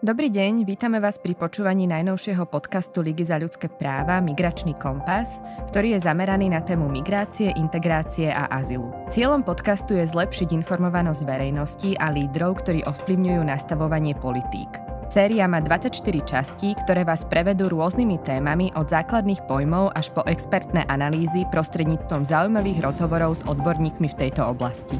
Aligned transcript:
Dobrý 0.00 0.32
deň, 0.32 0.64
vítame 0.64 0.96
vás 0.96 1.20
pri 1.20 1.36
počúvaní 1.36 1.84
najnovšieho 1.84 2.48
podcastu 2.48 3.04
Ligy 3.04 3.20
za 3.20 3.36
ľudské 3.36 3.68
práva 3.68 4.16
Migračný 4.24 4.72
kompas, 4.72 5.44
ktorý 5.68 5.92
je 5.92 6.08
zameraný 6.08 6.48
na 6.48 6.64
tému 6.64 6.88
migrácie, 6.88 7.52
integrácie 7.52 8.32
a 8.32 8.48
azylu. 8.48 8.88
Cieľom 9.12 9.44
podcastu 9.44 10.00
je 10.00 10.08
zlepšiť 10.08 10.56
informovanosť 10.56 11.20
verejnosti 11.28 12.00
a 12.00 12.08
lídrov, 12.08 12.64
ktorí 12.64 12.80
ovplyvňujú 12.88 13.44
nastavovanie 13.44 14.16
politík. 14.16 14.72
Séria 15.12 15.44
má 15.44 15.60
24 15.60 15.92
častí, 16.24 16.72
ktoré 16.80 17.04
vás 17.04 17.28
prevedú 17.28 17.68
rôznymi 17.68 18.24
témami 18.24 18.72
od 18.80 18.88
základných 18.88 19.44
pojmov 19.44 19.92
až 19.92 20.16
po 20.16 20.24
expertné 20.24 20.80
analýzy 20.88 21.44
prostredníctvom 21.52 22.24
zaujímavých 22.24 22.80
rozhovorov 22.80 23.36
s 23.36 23.44
odborníkmi 23.44 24.08
v 24.08 24.16
tejto 24.16 24.48
oblasti. 24.48 24.96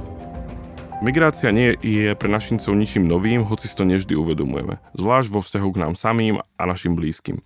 Migrácia 1.00 1.48
nie 1.48 1.80
je 1.80 2.12
pre 2.12 2.28
našincov 2.28 2.76
ničím 2.76 3.08
novým, 3.08 3.40
hoci 3.40 3.72
si 3.72 3.72
to 3.72 3.88
nevždy 3.88 4.12
uvedomujeme. 4.20 4.84
Zvlášť 4.92 5.32
vo 5.32 5.40
vzťahu 5.40 5.68
k 5.72 5.80
nám 5.80 5.96
samým 5.96 6.44
a 6.44 6.62
našim 6.68 6.92
blízkym. 6.92 7.40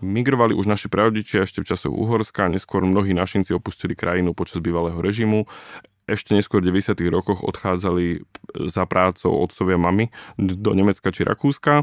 Migrovali 0.00 0.56
už 0.56 0.64
naši 0.64 0.88
pravdičia 0.88 1.44
ešte 1.44 1.60
v 1.60 1.68
časoch 1.76 1.92
Uhorska, 1.92 2.48
neskôr 2.48 2.88
mnohí 2.88 3.12
našinci 3.12 3.52
opustili 3.52 3.92
krajinu 3.92 4.32
počas 4.32 4.64
bývalého 4.64 4.96
režimu 4.96 5.44
ešte 6.06 6.38
neskôr 6.38 6.62
v 6.62 6.70
90. 6.70 7.02
rokoch 7.10 7.42
odchádzali 7.42 8.22
za 8.70 8.86
prácou 8.86 9.42
otcovia 9.42 9.74
mamy 9.74 10.14
do 10.38 10.70
Nemecka 10.72 11.10
či 11.10 11.26
Rakúska, 11.26 11.82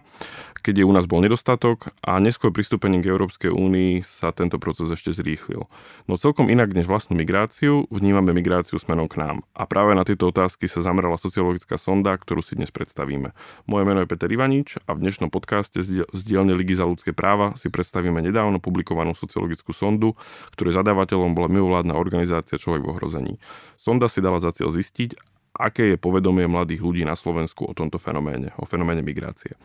keď 0.63 0.81
je 0.81 0.87
u 0.87 0.93
nás 0.95 1.11
bol 1.11 1.19
nedostatok 1.19 1.91
a 1.99 2.17
neskôr 2.23 2.55
pristúpenie 2.55 3.03
k 3.03 3.11
Európskej 3.11 3.51
únii 3.51 3.99
sa 3.99 4.31
tento 4.31 4.55
proces 4.63 4.87
ešte 4.87 5.11
zrýchlil. 5.11 5.67
No 6.07 6.15
celkom 6.15 6.47
inak 6.47 6.71
než 6.71 6.87
vlastnú 6.87 7.19
migráciu, 7.19 7.83
vnímame 7.91 8.31
migráciu 8.31 8.79
smerom 8.79 9.11
k 9.11 9.19
nám. 9.19 9.43
A 9.51 9.67
práve 9.67 9.91
na 9.91 10.07
tieto 10.07 10.31
otázky 10.31 10.71
sa 10.71 10.79
zamerala 10.79 11.19
sociologická 11.19 11.75
sonda, 11.75 12.15
ktorú 12.15 12.39
si 12.39 12.55
dnes 12.55 12.71
predstavíme. 12.71 13.35
Moje 13.67 13.83
meno 13.83 13.99
je 14.01 14.07
Peter 14.07 14.31
Ivanič 14.31 14.79
a 14.87 14.95
v 14.95 15.03
dnešnom 15.03 15.27
podcaste 15.27 15.83
z 15.83 16.21
dielne 16.23 16.55
Ligy 16.55 16.79
za 16.79 16.87
ľudské 16.87 17.11
práva 17.11 17.59
si 17.59 17.67
predstavíme 17.67 18.23
nedávno 18.23 18.63
publikovanú 18.63 19.11
sociologickú 19.19 19.75
sondu, 19.75 20.15
ktorej 20.55 20.79
zadávateľom 20.79 21.35
bola 21.35 21.51
mimovládna 21.51 21.99
organizácia 21.99 22.55
Človek 22.55 22.87
v 22.87 22.91
ohrození. 22.95 23.33
Sonda 23.75 24.07
si 24.13 24.21
dala 24.21 24.37
za 24.37 24.53
cieľ 24.53 24.69
zistiť, 24.69 25.17
aké 25.57 25.93
je 25.93 25.97
povedomie 25.97 26.45
mladých 26.45 26.85
ľudí 26.85 27.01
na 27.01 27.17
Slovensku 27.17 27.65
o 27.65 27.73
tomto 27.73 27.97
fenoméne, 27.97 28.53
o 28.61 28.69
fenoméne 28.69 29.01
migrácie. 29.01 29.57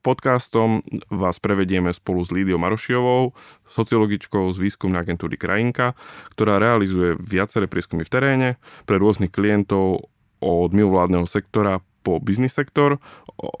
Podcastom 0.00 0.80
vás 1.12 1.36
prevedieme 1.44 1.92
spolu 1.92 2.24
s 2.24 2.32
Lídiou 2.32 2.56
Marošiovou, 2.56 3.36
sociologičkou 3.68 4.48
z 4.48 4.56
výskumnej 4.56 4.96
agentúry 4.96 5.36
Krajinka, 5.36 5.92
ktorá 6.32 6.56
realizuje 6.56 7.20
viaceré 7.20 7.68
prieskumy 7.68 8.08
v 8.08 8.12
teréne 8.12 8.48
pre 8.88 8.96
rôznych 8.96 9.28
klientov 9.28 10.08
od 10.40 10.70
mimovládneho 10.72 11.28
sektora 11.28 11.84
po 12.00 12.16
biznis 12.16 12.56
sektor. 12.56 12.96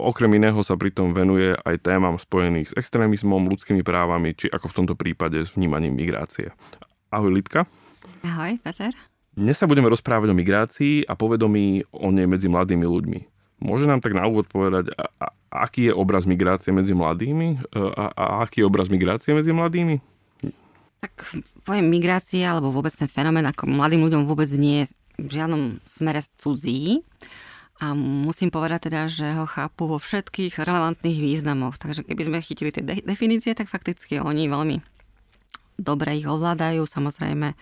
Okrem 0.00 0.32
iného 0.32 0.56
sa 0.64 0.80
pritom 0.80 1.12
venuje 1.12 1.52
aj 1.52 1.76
témam 1.84 2.16
spojených 2.16 2.72
s 2.72 2.76
extrémizmom, 2.80 3.44
ľudskými 3.52 3.84
právami, 3.84 4.32
či 4.32 4.48
ako 4.48 4.72
v 4.72 4.76
tomto 4.80 4.94
prípade 4.96 5.36
s 5.44 5.52
vnímaním 5.52 5.92
migrácie. 5.92 6.56
Ahoj 7.12 7.36
Lidka. 7.36 7.68
Ahoj, 8.24 8.56
Peter. 8.64 8.96
Dnes 9.30 9.54
sa 9.54 9.70
budeme 9.70 9.86
rozprávať 9.86 10.34
o 10.34 10.36
migrácii 10.36 11.06
a 11.06 11.14
povedomí 11.14 11.86
o 11.94 12.10
nej 12.10 12.26
medzi 12.26 12.50
mladými 12.50 12.82
ľuďmi. 12.82 13.20
Môže 13.62 13.86
nám 13.86 14.02
tak 14.02 14.18
na 14.18 14.26
úvod 14.26 14.50
povedať, 14.50 14.90
a, 14.96 15.06
a, 15.20 15.26
aký 15.52 15.92
je 15.92 15.94
obraz 15.94 16.26
migrácie 16.26 16.74
medzi 16.74 16.96
mladými 16.96 17.62
a, 17.76 18.10
a 18.10 18.24
aký 18.42 18.64
je 18.64 18.66
obraz 18.66 18.90
migrácie 18.90 19.30
medzi 19.30 19.54
mladými? 19.54 20.02
Tak 21.00 21.14
pojem 21.62 21.86
migrácie 21.86 22.42
alebo 22.42 22.74
vôbec 22.74 22.90
ten 22.90 23.06
fenomén 23.06 23.46
ako 23.46 23.70
mladým 23.70 24.02
ľuďom 24.02 24.26
vôbec 24.26 24.50
nie 24.56 24.84
je 24.84 24.96
v 25.22 25.30
žiadnom 25.30 25.78
smere 25.86 26.26
cudzí. 26.40 27.06
A 27.80 27.96
musím 27.96 28.52
povedať 28.52 28.92
teda, 28.92 29.08
že 29.08 29.32
ho 29.32 29.48
chápu 29.48 29.88
vo 29.88 29.96
všetkých 29.96 30.60
relevantných 30.60 31.16
významoch. 31.16 31.80
Takže 31.80 32.04
keby 32.04 32.22
sme 32.28 32.44
chytili 32.44 32.74
tie 32.74 32.84
de- 32.84 33.06
definície, 33.06 33.56
tak 33.56 33.72
fakticky 33.72 34.20
oni 34.20 34.52
veľmi 34.52 34.84
dobre 35.80 36.20
ich 36.20 36.28
ovládajú. 36.28 36.84
Samozrejme, 36.84 37.56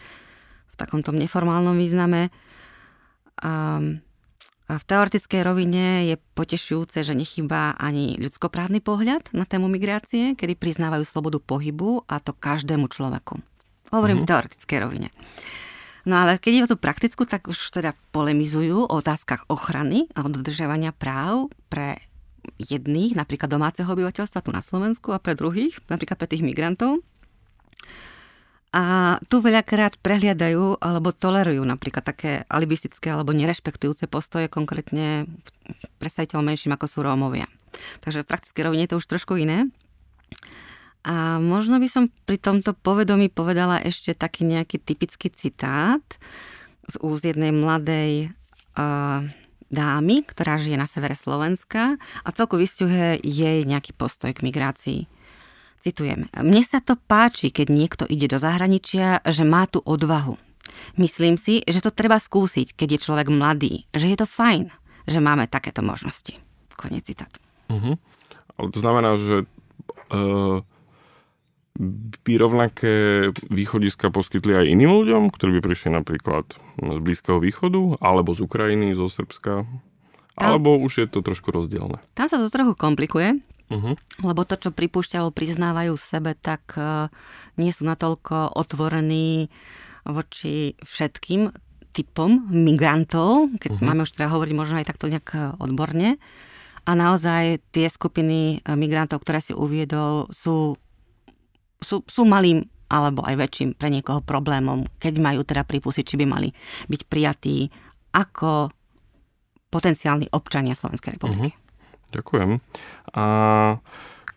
takomto 0.78 1.10
neformálnom 1.10 1.74
význame. 1.74 2.30
A, 3.42 3.82
a 4.68 4.72
v 4.78 4.84
teoretickej 4.86 5.40
rovine 5.42 6.06
je 6.06 6.16
potešujúce, 6.38 7.02
že 7.02 7.18
nechýba 7.18 7.74
ani 7.74 8.14
ľudskoprávny 8.22 8.78
pohľad 8.78 9.34
na 9.34 9.42
tému 9.42 9.66
migrácie, 9.66 10.38
kedy 10.38 10.54
priznávajú 10.54 11.02
slobodu 11.02 11.42
pohybu 11.42 12.06
a 12.06 12.22
to 12.22 12.30
každému 12.30 12.86
človeku. 12.86 13.42
Hovorím 13.90 14.22
mm-hmm. 14.22 14.28
v 14.28 14.30
teoretickej 14.30 14.78
rovine. 14.78 15.08
No 16.08 16.24
ale 16.24 16.40
keď 16.40 16.52
je 16.54 16.64
o 16.64 16.70
tú 16.72 16.76
praktickú, 16.80 17.28
tak 17.28 17.52
už 17.52 17.58
teda 17.68 17.92
polemizujú 18.16 18.88
o 18.88 18.96
otázkach 18.96 19.44
ochrany 19.52 20.08
a 20.16 20.24
dodržiavania 20.24 20.96
práv 20.96 21.52
pre 21.68 22.00
jedných, 22.56 23.12
napríklad 23.12 23.52
domáceho 23.52 23.88
obyvateľstva 23.92 24.40
tu 24.40 24.50
na 24.54 24.64
Slovensku 24.64 25.12
a 25.12 25.20
pre 25.20 25.36
druhých, 25.36 25.76
napríklad 25.92 26.16
pre 26.16 26.28
tých 26.30 26.40
migrantov. 26.40 27.04
A 28.68 29.16
tu 29.32 29.40
veľakrát 29.40 29.96
prehliadajú 30.04 30.84
alebo 30.84 31.16
tolerujú 31.16 31.64
napríklad 31.64 32.04
také 32.04 32.44
alibistické 32.52 33.08
alebo 33.08 33.32
nerešpektujúce 33.32 34.04
postoje 34.12 34.52
konkrétne 34.52 35.24
predstaviteľ 35.96 36.44
menším 36.44 36.76
ako 36.76 36.84
sú 36.84 36.98
Rómovia. 37.00 37.48
Takže 38.04 38.24
v 38.24 38.28
praktickej 38.28 38.64
rovine 38.68 38.84
je 38.84 38.92
to 38.92 39.00
už 39.00 39.08
trošku 39.08 39.40
iné. 39.40 39.72
A 41.08 41.40
možno 41.40 41.80
by 41.80 41.88
som 41.88 42.12
pri 42.28 42.36
tomto 42.36 42.76
povedomí 42.76 43.32
povedala 43.32 43.80
ešte 43.80 44.12
taký 44.12 44.44
nejaký 44.44 44.76
typický 44.76 45.32
citát 45.32 46.04
z 46.84 46.94
úst 47.00 47.24
jednej 47.24 47.48
mladej 47.48 48.36
uh, 48.76 49.24
dámy, 49.72 50.24
ktorá 50.28 50.60
žije 50.60 50.76
na 50.76 50.84
severe 50.84 51.16
Slovenska 51.16 51.96
a 52.24 52.28
celku 52.36 52.60
vystihuje 52.60 53.20
jej 53.24 53.64
nejaký 53.64 53.96
postoj 53.96 54.32
k 54.36 54.44
migrácii. 54.44 55.17
Citujem. 55.78 56.26
Mne 56.34 56.62
sa 56.66 56.82
to 56.82 56.98
páči, 56.98 57.54
keď 57.54 57.66
niekto 57.70 58.04
ide 58.10 58.26
do 58.26 58.38
zahraničia, 58.38 59.22
že 59.22 59.46
má 59.46 59.64
tú 59.70 59.78
odvahu. 59.86 60.34
Myslím 60.98 61.38
si, 61.38 61.62
že 61.64 61.80
to 61.80 61.94
treba 61.94 62.18
skúsiť, 62.18 62.74
keď 62.74 62.88
je 62.98 63.04
človek 63.08 63.28
mladý, 63.30 63.86
že 63.94 64.10
je 64.10 64.18
to 64.18 64.26
fajn, 64.26 64.68
že 65.06 65.18
máme 65.22 65.46
takéto 65.46 65.80
možnosti. 65.80 66.36
Konec 66.74 67.06
citátu. 67.06 67.38
Uh-huh. 67.70 67.94
Ale 68.58 68.68
to 68.74 68.78
znamená, 68.82 69.14
že 69.16 69.46
uh, 70.10 70.60
by 71.78 72.32
rovnaké 72.42 72.94
východiska 73.46 74.10
poskytli 74.10 74.58
aj 74.58 74.66
iným 74.66 74.90
ľuďom, 74.90 75.30
ktorí 75.30 75.58
by 75.58 75.60
prišli 75.62 75.94
napríklad 75.94 76.44
z 76.82 76.98
Blízkeho 76.98 77.38
východu, 77.38 78.02
alebo 78.02 78.34
z 78.34 78.42
Ukrajiny, 78.42 78.98
zo 78.98 79.06
Srbska, 79.06 79.62
tam, 79.62 80.42
alebo 80.42 80.74
už 80.78 80.92
je 81.02 81.06
to 81.06 81.22
trošku 81.22 81.54
rozdielne. 81.54 82.02
Tam 82.18 82.26
sa 82.26 82.42
to 82.42 82.50
trochu 82.50 82.74
komplikuje, 82.74 83.38
Uh-huh. 83.68 83.94
Lebo 84.24 84.48
to, 84.48 84.56
čo 84.56 84.70
pripúšťajú, 84.72 85.28
priznávajú 85.28 85.94
sebe, 86.00 86.32
tak 86.36 86.72
uh, 86.80 87.12
nie 87.60 87.68
sú 87.68 87.84
natoľko 87.84 88.56
otvorení 88.56 89.52
voči 90.08 90.72
všetkým 90.80 91.52
typom 91.92 92.48
migrantov, 92.48 93.52
keď 93.60 93.70
uh-huh. 93.74 93.86
máme 93.86 94.06
už 94.06 94.14
teda 94.16 94.30
hovoriť 94.30 94.54
možno 94.54 94.78
aj 94.78 94.86
takto 94.86 95.10
nejak 95.10 95.28
e, 95.34 95.40
odborne. 95.58 96.20
A 96.86 96.90
naozaj 96.94 97.60
tie 97.74 97.90
skupiny 97.90 98.62
e, 98.62 98.72
migrantov, 98.78 99.26
ktoré 99.26 99.42
si 99.42 99.50
uviedol, 99.50 100.30
sú, 100.30 100.78
sú, 101.82 102.06
sú 102.06 102.22
malým 102.22 102.70
alebo 102.88 103.20
aj 103.20 103.36
väčším 103.36 103.76
pre 103.76 103.92
niekoho 103.92 104.24
problémom, 104.24 104.88
keď 104.96 105.20
majú 105.20 105.44
teda 105.44 105.66
pripustiť, 105.68 106.04
či 106.08 106.16
by 106.16 106.24
mali 106.24 106.48
byť 106.88 107.00
prijatí 107.04 107.68
ako 108.16 108.72
potenciálni 109.68 110.32
občania 110.32 110.72
Slovenskej 110.72 111.20
republiky. 111.20 111.52
Uh-huh. 111.52 111.67
Ďakujem. 112.12 112.60
A 113.12 113.24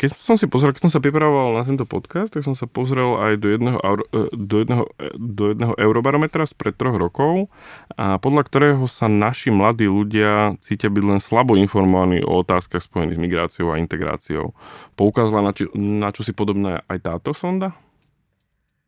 keď 0.01 0.17
som 0.17 0.33
si 0.33 0.49
pozrel, 0.49 0.73
keď 0.73 0.89
som 0.89 0.97
sa 0.97 1.03
pripravoval 1.03 1.61
na 1.61 1.63
tento 1.63 1.85
podcast, 1.85 2.33
tak 2.33 2.41
som 2.41 2.57
sa 2.57 2.65
pozrel 2.65 3.21
aj 3.21 3.37
do 3.37 3.53
jedného, 3.53 3.77
e, 3.77 4.33
do 4.33 4.55
jedného, 4.65 4.89
e, 4.97 5.13
do 5.13 5.53
jedného 5.53 5.77
eurobarometra 5.77 6.49
z 6.49 6.57
pred 6.57 6.73
troch 6.73 6.97
rokov, 6.97 7.53
a 8.01 8.17
podľa 8.17 8.49
ktorého 8.49 8.89
sa 8.89 9.05
naši 9.05 9.53
mladí 9.53 9.85
ľudia 9.85 10.57
cítia 10.57 10.89
byť 10.89 11.03
len 11.05 11.21
slabo 11.21 11.53
informovaní 11.53 12.25
o 12.25 12.41
otázkach 12.41 12.81
spojených 12.81 13.21
s 13.21 13.23
migráciou 13.29 13.67
a 13.69 13.77
integráciou. 13.77 14.57
Poukázala 14.97 15.45
na, 15.45 15.53
či, 15.53 15.69
na 15.77 16.09
čo 16.09 16.25
si 16.25 16.33
podobné 16.33 16.81
aj 16.89 16.97
táto 17.05 17.37
sonda? 17.37 17.77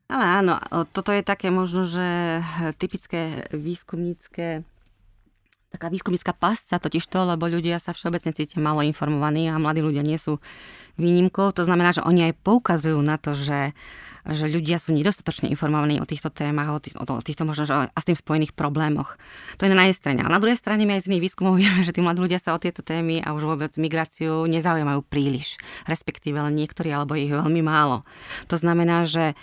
Ale 0.09 0.25
áno, 0.41 0.57
toto 0.97 1.13
je 1.13 1.21
také 1.21 1.53
možno, 1.53 1.85
že 1.85 2.41
typické 2.81 3.45
výskumnícke 3.53 4.65
taká 5.73 5.89
výskumnická 5.89 6.37
pasca 6.37 6.77
totiž 6.77 7.09
to, 7.09 7.25
lebo 7.25 7.49
ľudia 7.49 7.81
sa 7.81 7.97
všeobecne 7.97 8.37
cítia 8.37 8.61
malo 8.61 8.85
informovaní 8.85 9.49
a 9.49 9.57
mladí 9.57 9.81
ľudia 9.81 10.05
nie 10.05 10.21
sú 10.21 10.37
výnimkou. 11.01 11.49
To 11.49 11.65
znamená, 11.65 11.89
že 11.89 12.05
oni 12.05 12.29
aj 12.29 12.33
poukazujú 12.45 13.01
na 13.01 13.17
to, 13.17 13.33
že, 13.33 13.73
že 14.29 14.45
ľudia 14.45 14.77
sú 14.77 14.93
nedostatočne 14.93 15.49
informovaní 15.49 15.97
o 15.97 16.05
týchto 16.05 16.29
témach, 16.29 16.69
o, 16.69 16.77
tých, 16.77 16.93
o 16.93 17.03
týchto 17.25 17.49
možno 17.49 17.65
že, 17.65 17.73
a 17.89 17.97
s 17.97 18.05
tým 18.05 18.13
spojených 18.13 18.53
problémoch. 18.53 19.17
To 19.57 19.65
je 19.65 19.73
na 19.73 19.89
jednej 19.89 19.97
strane. 19.97 20.19
A 20.21 20.29
na 20.29 20.37
druhej 20.37 20.61
strane 20.61 20.85
my 20.85 21.01
aj 21.01 21.09
z 21.09 21.09
iných 21.09 21.25
výskumov 21.25 21.57
vieme, 21.61 21.81
že 21.81 21.89
tí 21.89 22.05
mladí 22.05 22.21
ľudia 22.21 22.37
sa 22.37 22.53
o 22.53 22.61
tieto 22.61 22.85
témy 22.85 23.25
a 23.25 23.33
už 23.33 23.41
vôbec 23.41 23.73
migráciu 23.81 24.45
nezaujímajú 24.45 25.01
príliš. 25.09 25.57
Respektíve 25.89 26.37
len 26.37 26.53
niektorí 26.53 26.93
alebo 26.93 27.17
ich 27.17 27.33
veľmi 27.33 27.65
málo. 27.65 28.05
To 28.53 28.61
znamená, 28.61 29.09
že, 29.09 29.33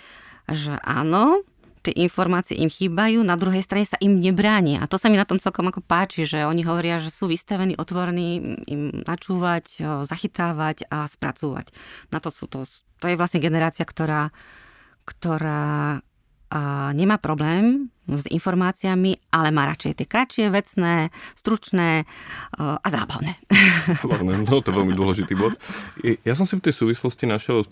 že 0.47 0.79
áno, 0.87 1.43
tie 1.81 1.97
informácie 1.97 2.53
im 2.57 2.69
chýbajú, 2.69 3.25
na 3.25 3.33
druhej 3.33 3.65
strane 3.65 3.89
sa 3.89 3.97
im 3.97 4.21
nebránia. 4.21 4.85
A 4.85 4.89
to 4.89 5.01
sa 5.01 5.09
mi 5.09 5.17
na 5.17 5.25
tom 5.25 5.41
celkom 5.41 5.65
ako 5.65 5.81
páči, 5.81 6.29
že 6.29 6.45
oni 6.45 6.61
hovoria, 6.61 7.01
že 7.01 7.09
sú 7.09 7.25
vystavení, 7.25 7.73
otvorení 7.73 8.61
im 8.69 9.01
načúvať, 9.05 9.81
zachytávať 10.05 10.85
a 10.93 11.09
spracúvať. 11.09 11.73
Na 12.13 12.21
to 12.21 12.29
sú 12.29 12.45
to, 12.45 12.69
to 13.01 13.05
je 13.09 13.17
vlastne 13.17 13.41
generácia, 13.41 13.81
ktorá, 13.81 14.29
ktorá 15.09 16.05
a 16.51 16.91
nemá 16.91 17.15
problém 17.15 17.87
s 18.11 18.27
informáciami, 18.27 19.31
ale 19.31 19.55
má 19.55 19.63
radšej 19.71 20.03
tie 20.03 20.07
kratšie, 20.09 20.45
vecné, 20.51 21.07
stručné 21.39 22.03
a 22.59 22.87
zábavné. 22.91 23.39
Zábavné, 24.03 24.43
no 24.43 24.59
to 24.59 24.67
je 24.67 24.75
veľmi 24.75 24.91
dôležitý 24.91 25.33
bod. 25.39 25.55
Ja 26.27 26.35
som 26.35 26.43
si 26.43 26.59
v 26.59 26.67
tej 26.67 26.75
súvislosti 26.75 27.23
našiel 27.23 27.63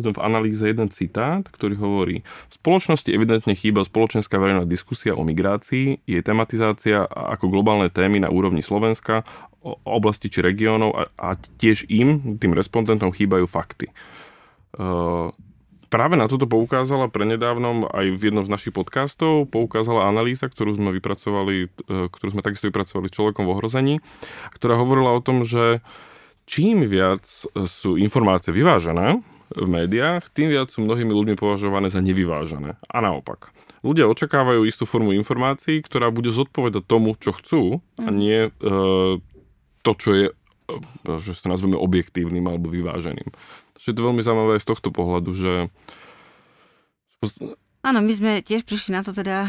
v 0.00 0.18
analýze 0.24 0.64
jeden 0.64 0.88
citát, 0.88 1.44
ktorý 1.44 1.76
hovorí 1.76 2.16
v 2.24 2.52
spoločnosti 2.56 3.10
evidentne 3.12 3.52
chýba 3.52 3.84
spoločenská 3.84 4.40
verejná 4.40 4.64
diskusia 4.64 5.12
o 5.12 5.20
migrácii, 5.20 6.08
jej 6.08 6.22
tematizácia 6.24 7.04
ako 7.04 7.52
globálne 7.52 7.92
témy 7.92 8.24
na 8.24 8.32
úrovni 8.32 8.64
Slovenska, 8.64 9.28
oblasti 9.84 10.32
či 10.32 10.40
regiónov 10.40 10.96
a, 11.20 11.36
tiež 11.36 11.84
im, 11.92 12.40
tým 12.40 12.56
respondentom, 12.56 13.12
chýbajú 13.12 13.44
fakty 13.44 13.92
práve 15.94 16.18
na 16.18 16.26
toto 16.26 16.50
poukázala 16.50 17.06
prenedávnom 17.06 17.86
aj 17.86 18.18
v 18.18 18.22
jednom 18.26 18.42
z 18.42 18.50
našich 18.50 18.74
podcastov, 18.74 19.46
poukázala 19.46 20.10
analýza, 20.10 20.50
ktorú 20.50 20.74
sme 20.74 20.90
vypracovali, 20.98 21.70
e, 21.70 22.10
ktorú 22.10 22.34
sme 22.34 22.42
takisto 22.42 22.66
vypracovali 22.66 23.06
s 23.06 23.14
človekom 23.14 23.46
v 23.46 23.52
ohrození, 23.54 23.94
ktorá 24.58 24.74
hovorila 24.74 25.14
o 25.14 25.22
tom, 25.22 25.46
že 25.46 25.86
čím 26.50 26.82
viac 26.90 27.22
sú 27.70 27.94
informácie 27.94 28.50
vyvážené 28.50 29.22
v 29.54 29.66
médiách, 29.70 30.34
tým 30.34 30.50
viac 30.50 30.74
sú 30.74 30.82
mnohými 30.82 31.14
ľuďmi 31.14 31.34
považované 31.38 31.86
za 31.94 32.02
nevyvážené. 32.02 32.74
A 32.90 32.96
naopak. 32.98 33.54
Ľudia 33.86 34.10
očakávajú 34.10 34.66
istú 34.66 34.90
formu 34.90 35.14
informácií, 35.14 35.78
ktorá 35.78 36.10
bude 36.10 36.34
zodpovedať 36.34 36.90
tomu, 36.90 37.14
čo 37.14 37.30
chcú, 37.30 37.62
a 38.02 38.10
mm. 38.10 38.16
nie 38.18 38.50
e, 38.50 38.50
to, 39.86 39.92
čo 39.94 40.10
je 40.10 40.26
e, 40.26 40.34
že 41.22 41.38
sa 41.38 41.54
nazveme 41.54 41.78
objektívnym 41.78 42.42
alebo 42.50 42.66
vyváženým. 42.66 43.30
Je 43.84 43.92
to 43.92 44.00
veľmi 44.00 44.24
zaujímavé 44.24 44.56
z 44.56 44.66
tohto 44.68 44.88
pohľadu, 44.88 45.30
že 45.36 45.52
Áno, 47.84 48.00
my 48.00 48.12
sme 48.16 48.32
tiež 48.40 48.64
prišli 48.64 48.96
na 48.96 49.04
to 49.04 49.12
teda 49.12 49.44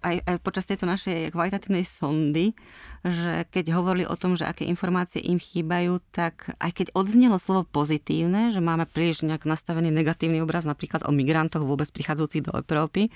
aj, 0.00 0.16
aj 0.24 0.36
počas 0.40 0.64
tejto 0.64 0.88
našej 0.88 1.36
kvalitatívnej 1.36 1.84
sondy, 1.84 2.56
že 3.04 3.44
keď 3.52 3.76
hovorili 3.76 4.08
o 4.08 4.16
tom, 4.16 4.32
že 4.32 4.48
aké 4.48 4.64
informácie 4.64 5.20
im 5.20 5.36
chýbajú, 5.36 6.00
tak 6.08 6.56
aj 6.56 6.72
keď 6.72 6.86
odznelo 6.96 7.36
slovo 7.36 7.68
pozitívne, 7.68 8.48
že 8.48 8.64
máme 8.64 8.88
príliš 8.88 9.28
nejak 9.28 9.44
nastavený 9.44 9.92
negatívny 9.92 10.40
obraz 10.40 10.64
napríklad 10.64 11.04
o 11.04 11.12
migrantoch 11.12 11.68
vôbec 11.68 11.92
prichádzajúcich 11.92 12.48
do 12.48 12.56
Európy, 12.56 13.12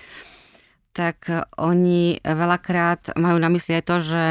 tak 0.93 1.25
oni 1.57 2.21
veľakrát 2.21 3.17
majú 3.17 3.41
na 3.41 3.49
mysli 3.49 3.81
aj 3.81 3.85
to, 3.89 3.97
že 4.05 4.25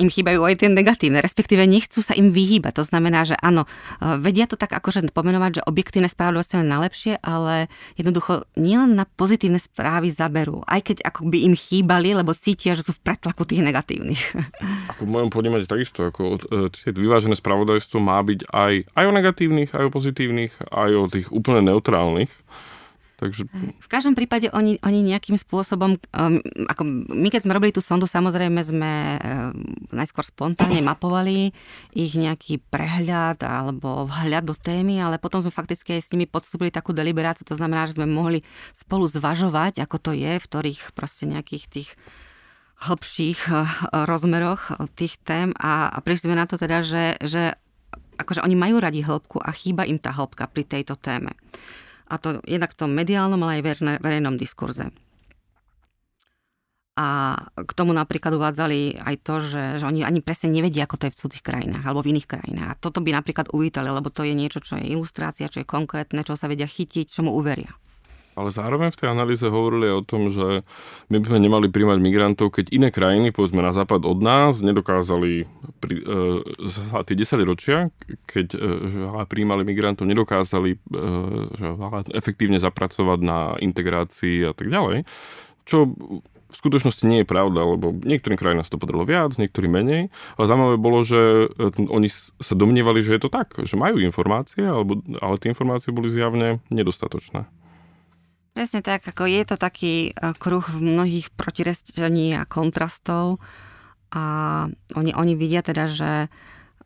im 0.00 0.08
chýbajú 0.08 0.40
aj 0.42 0.64
tie 0.64 0.68
negatívne, 0.72 1.20
respektíve 1.20 1.68
nechcú 1.68 2.00
sa 2.00 2.16
im 2.16 2.32
vyhýbať. 2.32 2.80
To 2.80 2.84
znamená, 2.88 3.28
že 3.28 3.36
áno, 3.36 3.68
e, 4.00 4.16
vedia 4.18 4.48
to 4.48 4.56
tak 4.56 4.72
akože 4.72 5.04
pomenovať, 5.12 5.60
že 5.60 5.66
objektívne 5.68 6.08
správy 6.08 6.40
dostanú 6.40 6.64
najlepšie, 6.64 7.20
ale 7.20 7.68
jednoducho 8.00 8.48
nielen 8.56 8.96
na 8.96 9.04
pozitívne 9.04 9.60
správy 9.60 10.08
zaberú, 10.08 10.64
aj 10.64 10.80
keď 10.80 10.96
ako 11.04 11.28
by 11.28 11.38
im 11.44 11.54
chýbali, 11.54 12.16
lebo 12.16 12.32
cítia, 12.32 12.72
že 12.72 12.86
sú 12.86 12.96
v 12.96 13.04
pretlaku 13.04 13.44
tých 13.44 13.60
negatívnych. 13.60 14.22
Ako 14.96 15.04
v 15.04 15.12
mojom 15.12 15.30
ponímaní 15.32 15.64
takisto, 15.64 16.04
ako 16.04 16.36
e, 16.36 16.68
tie 16.72 16.90
vyvážené 16.92 17.36
spravodajstvo 17.36 17.98
má 18.00 18.20
byť 18.20 18.50
aj, 18.50 18.72
aj 18.92 19.04
o 19.08 19.12
negatívnych, 19.12 19.70
aj 19.72 19.84
o 19.88 19.94
pozitívnych, 19.94 20.52
aj 20.68 20.90
o 20.94 21.04
tých 21.08 21.28
úplne 21.32 21.72
neutrálnych. 21.72 22.28
Takže... 23.22 23.46
V 23.78 23.86
každom 23.86 24.18
prípade 24.18 24.50
oni, 24.50 24.82
oni 24.82 25.06
nejakým 25.06 25.38
spôsobom, 25.38 25.94
um, 25.94 26.42
ako 26.66 26.82
my 27.14 27.30
keď 27.30 27.46
sme 27.46 27.54
robili 27.54 27.70
tú 27.70 27.78
sondu, 27.78 28.10
samozrejme 28.10 28.58
sme 28.66 28.92
um, 28.92 29.54
najskôr 29.94 30.26
spontánne 30.26 30.82
mapovali 30.82 31.54
ich 31.94 32.18
nejaký 32.18 32.58
prehľad 32.66 33.38
alebo 33.46 34.10
vhľad 34.10 34.42
do 34.42 34.58
témy, 34.58 34.98
ale 34.98 35.22
potom 35.22 35.38
sme 35.38 35.54
fakticky 35.54 35.94
aj 35.94 36.02
s 36.02 36.10
nimi 36.10 36.26
podstúpili 36.26 36.74
takú 36.74 36.90
deliberáciu, 36.90 37.46
to 37.46 37.54
znamená, 37.54 37.86
že 37.86 37.94
sme 37.94 38.10
mohli 38.10 38.42
spolu 38.74 39.06
zvažovať, 39.06 39.78
ako 39.86 39.96
to 40.02 40.10
je, 40.18 40.42
v 40.42 40.48
ktorých 40.50 40.90
proste 40.90 41.30
nejakých 41.30 41.64
tých 41.70 41.88
hlbších 42.82 43.38
uh, 43.54 43.70
rozmeroch 44.10 44.74
tých 44.98 45.14
tém 45.22 45.54
a, 45.62 45.94
a 45.94 45.98
prišli 46.02 46.26
sme 46.26 46.42
na 46.42 46.50
to 46.50 46.58
teda, 46.58 46.82
že, 46.82 47.22
že 47.22 47.54
akože 48.18 48.42
oni 48.42 48.58
majú 48.58 48.82
radi 48.82 49.06
hĺbku 49.06 49.38
a 49.38 49.54
chýba 49.54 49.86
im 49.86 50.02
tá 50.02 50.10
hĺbka 50.10 50.50
pri 50.50 50.66
tejto 50.66 50.98
téme. 50.98 51.38
A 52.12 52.20
to 52.20 52.44
jednak 52.44 52.76
v 52.76 52.78
tom 52.84 52.92
mediálnom, 52.92 53.40
ale 53.40 53.64
aj 53.64 53.80
verejnom 54.04 54.36
diskurze. 54.36 54.92
A 56.92 57.40
k 57.56 57.72
tomu 57.72 57.96
napríklad 57.96 58.36
uvádzali 58.36 59.00
aj 59.00 59.16
to, 59.24 59.40
že, 59.40 59.64
že 59.80 59.84
oni 59.88 60.04
ani 60.04 60.20
presne 60.20 60.52
nevedia, 60.52 60.84
ako 60.84 61.00
to 61.00 61.08
je 61.08 61.14
v 61.16 61.20
cudzích 61.24 61.40
krajinách 61.40 61.88
alebo 61.88 62.04
v 62.04 62.12
iných 62.12 62.28
krajinách. 62.28 62.68
A 62.68 62.76
toto 62.76 63.00
by 63.00 63.16
napríklad 63.16 63.48
uvítali, 63.48 63.88
lebo 63.88 64.12
to 64.12 64.28
je 64.28 64.36
niečo, 64.36 64.60
čo 64.60 64.76
je 64.76 64.92
ilustrácia, 64.92 65.48
čo 65.48 65.64
je 65.64 65.66
konkrétne, 65.66 66.20
čo 66.20 66.36
sa 66.36 66.52
vedia 66.52 66.68
chytiť, 66.68 67.08
čo 67.08 67.24
mu 67.24 67.32
uveria. 67.32 67.72
Ale 68.32 68.48
zároveň 68.48 68.88
v 68.92 68.98
tej 68.98 69.08
analýze 69.12 69.44
hovorili 69.44 69.92
o 69.92 70.00
tom, 70.00 70.32
že 70.32 70.64
my 71.12 71.16
by 71.20 71.26
sme 71.28 71.40
nemali 71.44 71.66
príjmať 71.68 71.98
migrantov, 72.00 72.56
keď 72.56 72.72
iné 72.72 72.88
krajiny, 72.88 73.28
povedzme 73.28 73.60
na 73.60 73.76
západ 73.76 74.08
od 74.08 74.18
nás, 74.24 74.64
nedokázali 74.64 75.44
pri, 75.84 75.94
e, 76.00 76.04
za 76.64 77.04
tie 77.04 77.12
10 77.12 77.44
ročia, 77.44 77.92
keď 78.24 78.46
e, 78.56 78.58
príjmali 79.28 79.68
migrantov, 79.68 80.08
nedokázali 80.08 80.70
e, 80.74 80.78
že, 81.60 81.68
efektívne 82.16 82.56
zapracovať 82.56 83.18
na 83.20 83.38
integrácii 83.60 84.48
a 84.48 84.52
tak 84.56 84.72
ďalej. 84.72 85.04
Čo 85.68 85.92
v 86.52 86.60
skutočnosti 86.60 87.04
nie 87.08 87.24
je 87.24 87.26
pravda, 87.28 87.64
lebo 87.64 87.96
niektorým 87.96 88.36
krajinám 88.36 88.68
sa 88.68 88.76
to 88.76 88.82
podarilo 88.82 89.08
viac, 89.08 89.32
niektorým 89.40 89.72
menej. 89.72 90.02
Ale 90.36 90.44
zaujímavé 90.44 90.76
bolo, 90.76 91.00
že 91.00 91.48
e, 91.48 91.68
oni 91.88 92.12
sa 92.12 92.54
domnievali, 92.54 93.00
že 93.00 93.16
je 93.16 93.22
to 93.24 93.30
tak, 93.32 93.56
že 93.64 93.74
majú 93.80 94.00
informácie, 94.00 94.64
alebo, 94.64 95.00
ale 95.20 95.40
tie 95.40 95.50
informácie 95.52 95.92
boli 95.92 96.12
zjavne 96.12 96.60
nedostatočné. 96.68 97.61
Presne 98.52 98.84
tak, 98.84 99.08
ako 99.08 99.24
je 99.24 99.42
to 99.48 99.56
taký 99.56 100.12
e, 100.12 100.36
kruh 100.36 100.64
mnohých 100.76 101.32
protirečení 101.32 102.36
a 102.36 102.44
kontrastov 102.44 103.40
a 104.12 104.24
oni, 104.92 105.16
oni 105.16 105.32
vidia 105.32 105.64
teda, 105.64 105.88
že 105.88 106.12
e, 106.20 106.28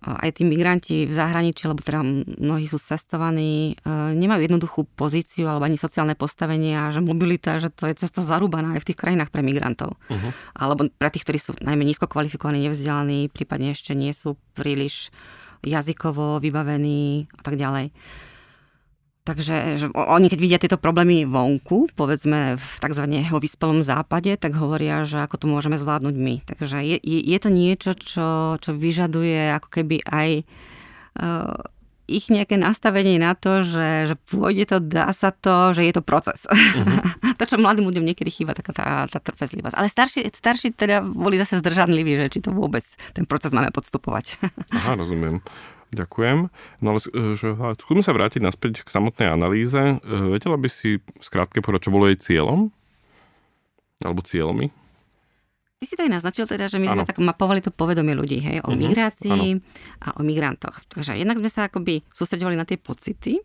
aj 0.06 0.38
tí 0.38 0.46
migranti 0.46 1.10
v 1.10 1.12
zahraničí, 1.12 1.66
lebo 1.66 1.82
teda 1.82 2.06
mnohí 2.38 2.70
sú 2.70 2.78
cestovaní, 2.78 3.74
e, 3.82 4.14
nemajú 4.14 4.46
jednoduchú 4.46 4.86
pozíciu 4.94 5.50
alebo 5.50 5.66
ani 5.66 5.74
sociálne 5.74 6.14
postavenie 6.14 6.78
a 6.78 6.94
že 6.94 7.02
mobilita, 7.02 7.58
že 7.58 7.74
to 7.74 7.90
je 7.90 7.98
cesta 7.98 8.22
zarúbaná 8.22 8.78
aj 8.78 8.86
v 8.86 8.88
tých 8.94 9.00
krajinách 9.02 9.34
pre 9.34 9.42
migrantov. 9.42 9.98
Uh-huh. 10.06 10.30
Alebo 10.54 10.86
pre 10.86 11.10
tých, 11.10 11.26
ktorí 11.26 11.42
sú 11.42 11.58
najmä 11.58 11.82
nízko 11.82 12.06
kvalifikovaní, 12.06 12.62
nevzdelaní, 12.62 13.26
prípadne 13.26 13.74
ešte 13.74 13.90
nie 13.98 14.14
sú 14.14 14.38
príliš 14.54 15.10
jazykovo 15.66 16.38
vybavení 16.38 17.26
a 17.34 17.42
tak 17.42 17.58
ďalej. 17.58 17.90
Takže 19.26 19.54
že 19.74 19.86
oni, 19.90 20.30
keď 20.30 20.38
vidia 20.38 20.62
tieto 20.62 20.78
problémy 20.78 21.26
vonku, 21.26 21.90
povedzme 21.98 22.54
v 22.54 22.66
tzv. 22.78 23.04
vyspelom 23.26 23.82
západe, 23.82 24.38
tak 24.38 24.54
hovoria, 24.54 25.02
že 25.02 25.26
ako 25.26 25.34
to 25.42 25.46
môžeme 25.50 25.74
zvládnuť 25.74 26.14
my. 26.14 26.34
Takže 26.46 26.78
je, 26.86 26.96
je, 27.02 27.38
to 27.42 27.50
niečo, 27.50 27.98
čo, 27.98 28.54
čo 28.62 28.70
vyžaduje 28.70 29.50
ako 29.58 29.68
keby 29.82 30.06
aj 30.06 30.46
uh, 31.18 31.58
ich 32.06 32.30
nejaké 32.30 32.54
nastavenie 32.54 33.18
na 33.18 33.34
to, 33.34 33.66
že, 33.66 34.14
že 34.14 34.16
pôjde 34.30 34.64
to, 34.70 34.76
dá 34.78 35.10
sa 35.10 35.34
to, 35.34 35.74
že 35.74 35.82
je 35.82 35.92
to 35.98 36.06
proces. 36.06 36.46
Uh-huh. 36.46 37.34
to, 37.38 37.44
čo 37.50 37.58
mladým 37.58 37.90
ľuďom 37.90 38.06
niekedy 38.06 38.30
chýba, 38.30 38.54
taká 38.54 38.70
tá, 38.70 38.88
tá 39.10 39.18
trpezlivosť. 39.18 39.74
Ale 39.74 39.90
starší, 39.90 40.30
starší 40.30 40.70
teda 40.70 41.02
boli 41.02 41.34
zase 41.34 41.58
zdržanliví, 41.58 42.14
že 42.14 42.30
či 42.30 42.38
to 42.38 42.54
vôbec 42.54 42.86
ten 43.10 43.26
proces 43.26 43.50
máme 43.50 43.74
podstupovať. 43.74 44.38
Aha, 44.70 44.94
rozumiem. 44.94 45.42
Ďakujem. 45.94 46.50
No 46.82 46.86
ale 46.90 46.98
že, 47.38 47.48
skúsme 47.78 48.02
sa 48.02 48.10
vrátiť 48.10 48.42
naspäť 48.42 48.82
k 48.82 48.88
samotnej 48.90 49.30
analýze. 49.30 49.78
E, 49.78 49.96
vedela 50.34 50.58
by 50.58 50.66
si 50.66 50.98
skrátke 51.22 51.62
povedať, 51.62 51.88
čo 51.88 51.94
bolo 51.94 52.10
jej 52.10 52.18
cieľom? 52.18 52.74
Alebo 54.02 54.20
cieľmi? 54.26 54.68
Ty 55.76 55.84
si 55.84 55.94
to 55.94 56.08
aj 56.08 56.12
naznačil 56.20 56.48
teda, 56.48 56.72
že 56.72 56.80
my 56.80 56.88
ano. 56.88 57.04
sme 57.04 57.08
tak 57.12 57.20
mapovali 57.20 57.60
to 57.60 57.68
povedomie 57.68 58.16
ľudí, 58.16 58.40
hej, 58.40 58.64
o 58.64 58.72
uh-huh. 58.72 58.80
migrácii 58.80 59.60
ano. 59.60 59.62
a 60.00 60.08
o 60.16 60.24
migrantoch. 60.24 60.80
Takže 60.88 61.20
jednak 61.20 61.36
sme 61.36 61.52
sa 61.52 61.68
akoby 61.68 62.00
sústredovali 62.16 62.56
na 62.56 62.64
tie 62.64 62.80
pocity 62.80 63.44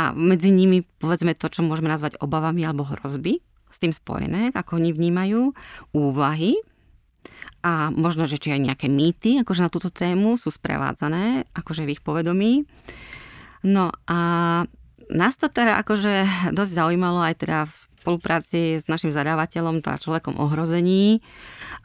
a 0.00 0.16
medzi 0.16 0.48
nimi 0.48 0.80
povedzme 0.80 1.36
to, 1.36 1.52
čo 1.52 1.60
môžeme 1.60 1.92
nazvať 1.92 2.16
obavami 2.24 2.64
alebo 2.64 2.88
hrozby 2.88 3.44
s 3.68 3.76
tým 3.78 3.92
spojené, 3.92 4.50
ako 4.56 4.80
oni 4.80 4.90
vnímajú, 4.96 5.52
úvahy, 5.94 6.58
a 7.60 7.92
možno, 7.92 8.24
že 8.24 8.40
či 8.40 8.56
aj 8.56 8.60
nejaké 8.72 8.86
mýty 8.88 9.40
akože 9.40 9.64
na 9.64 9.72
túto 9.72 9.92
tému 9.92 10.40
sú 10.40 10.48
sprevádzané 10.48 11.48
akože 11.52 11.84
v 11.84 11.92
ich 11.96 12.02
povedomí. 12.02 12.64
No 13.60 13.92
a 14.08 14.20
nás 15.10 15.34
to 15.36 15.52
teda 15.52 15.76
akože 15.82 16.48
dosť 16.56 16.72
zaujímalo 16.72 17.20
aj 17.20 17.34
teda 17.44 17.58
v 17.68 17.74
spolupráci 18.00 18.80
s 18.80 18.88
našim 18.88 19.12
zadávateľom, 19.12 19.84
teda 19.84 20.00
človekom 20.00 20.40
ohrození, 20.40 21.20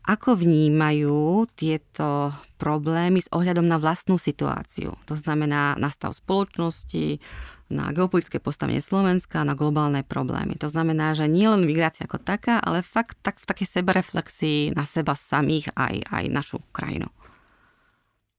ako 0.08 0.39
vnímajú 0.39 1.44
tieto 1.60 2.32
problémy 2.55 3.20
s 3.20 3.27
ohľadom 3.36 3.67
na 3.67 3.75
vlastnú 3.75 4.15
situáciu. 4.15 4.96
To 5.12 5.15
znamená 5.20 5.75
na 5.75 5.91
stav 5.91 6.15
spoločnosti, 6.15 7.20
na 7.69 7.89
geopolitické 7.89 8.38
postavenie 8.38 8.81
Slovenska, 8.81 9.41
na 9.41 9.57
globálne 9.57 10.05
problémy. 10.05 10.53
To 10.62 10.69
znamená, 10.69 11.17
že 11.17 11.25
nie 11.25 11.50
len 11.50 11.65
migrácia 11.65 12.05
ako 12.05 12.22
taká, 12.22 12.62
ale 12.62 12.86
fakt 12.86 13.17
tak 13.25 13.41
v 13.41 13.50
takej 13.50 13.67
sebereflexii 13.81 14.60
na 14.77 14.86
seba 14.86 15.17
samých 15.17 15.74
aj, 15.74 16.05
aj 16.10 16.24
našu 16.29 16.57
krajinu. 16.69 17.10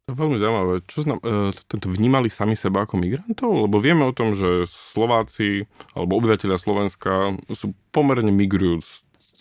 Veľmi 0.06 0.38
zaujímavé. 0.38 0.87
Čo 0.87 1.02
znam, 1.02 1.18
e, 1.18 1.50
tento 1.66 1.90
vnímali 1.90 2.30
sami 2.30 2.54
seba 2.54 2.87
ako 2.87 2.95
migrantov? 2.95 3.66
Lebo 3.66 3.83
vieme 3.83 4.06
o 4.06 4.14
tom, 4.14 4.38
že 4.38 4.62
Slováci 4.71 5.66
alebo 5.99 6.23
obyvateľia 6.23 6.62
Slovenska 6.62 7.35
sú 7.50 7.75
pomerne 7.90 8.30
migrujúc 8.30 8.87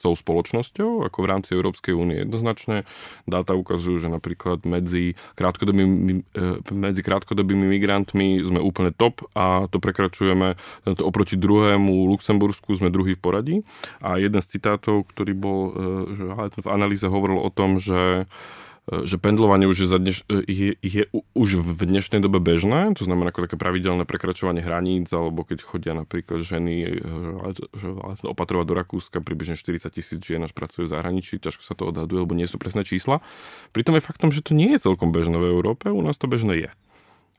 tou 0.05 0.13
spoločnosťou, 0.13 1.01
ako 1.09 1.17
v 1.25 1.29
rámci 1.33 1.57
Európskej 1.57 1.97
únie. 1.97 2.21
Jednoznačne 2.21 2.85
dáta 3.25 3.57
ukazujú, 3.57 4.05
že 4.05 4.09
napríklad 4.13 4.61
medzi 4.69 5.17
krátkodobými, 5.33 6.21
e, 6.37 6.61
medzi 6.69 7.01
krátkodobými 7.01 7.65
migrantmi 7.65 8.45
sme 8.45 8.61
úplne 8.61 8.93
top 8.93 9.25
a 9.33 9.65
to 9.65 9.81
prekračujeme 9.81 10.53
oproti 11.01 11.33
druhému 11.33 12.13
Luxembursku 12.13 12.77
sme 12.77 12.93
druhý 12.93 13.17
v 13.17 13.21
poradí. 13.25 13.55
A 14.05 14.21
jeden 14.21 14.37
z 14.45 14.61
citátov, 14.61 15.09
ktorý 15.09 15.33
bol, 15.33 15.59
e, 15.65 15.71
že 16.13 16.23
v 16.61 16.67
analýze 16.69 17.09
hovoril 17.09 17.41
o 17.41 17.49
tom, 17.49 17.81
že 17.81 18.29
že 18.85 19.17
pendlovanie 19.17 19.65
už 19.65 19.85
je, 19.85 19.87
za 19.89 19.97
dneš, 19.97 20.21
e, 20.29 20.45
je, 20.45 20.69
je 20.77 21.03
už 21.33 21.49
v 21.57 21.81
dnešnej 21.89 22.21
dobe 22.21 22.37
bežné, 22.37 22.93
to 22.93 23.01
znamená 23.01 23.33
ako 23.33 23.49
také 23.49 23.57
pravidelné 23.57 24.05
prekračovanie 24.05 24.61
hraníc, 24.61 25.09
alebo 25.09 25.41
keď 25.41 25.65
chodia 25.65 25.97
napríklad 25.97 26.45
ženy 26.45 26.73
e, 26.85 26.89
opatrovať 28.21 28.65
do 28.69 28.75
Rakúska, 28.77 29.25
približne 29.25 29.57
40 29.57 29.89
tisíc 29.89 30.21
žien 30.21 30.37
až 30.45 30.53
pracujú 30.53 30.85
v 30.85 30.93
zahraničí, 30.93 31.41
ťažko 31.41 31.65
sa 31.65 31.73
to 31.73 31.89
odhaduje, 31.89 32.29
lebo 32.29 32.37
nie 32.37 32.45
sú 32.45 32.61
presné 32.61 32.85
čísla. 32.85 33.25
Pritom 33.73 33.97
je 33.97 34.05
faktom, 34.05 34.29
že 34.29 34.45
to 34.45 34.53
nie 34.53 34.77
je 34.77 34.85
celkom 34.85 35.09
bežné 35.09 35.41
v 35.41 35.49
Európe, 35.49 35.89
u 35.89 36.05
nás 36.05 36.21
to 36.21 36.29
bežné 36.29 36.69
je. 36.69 36.71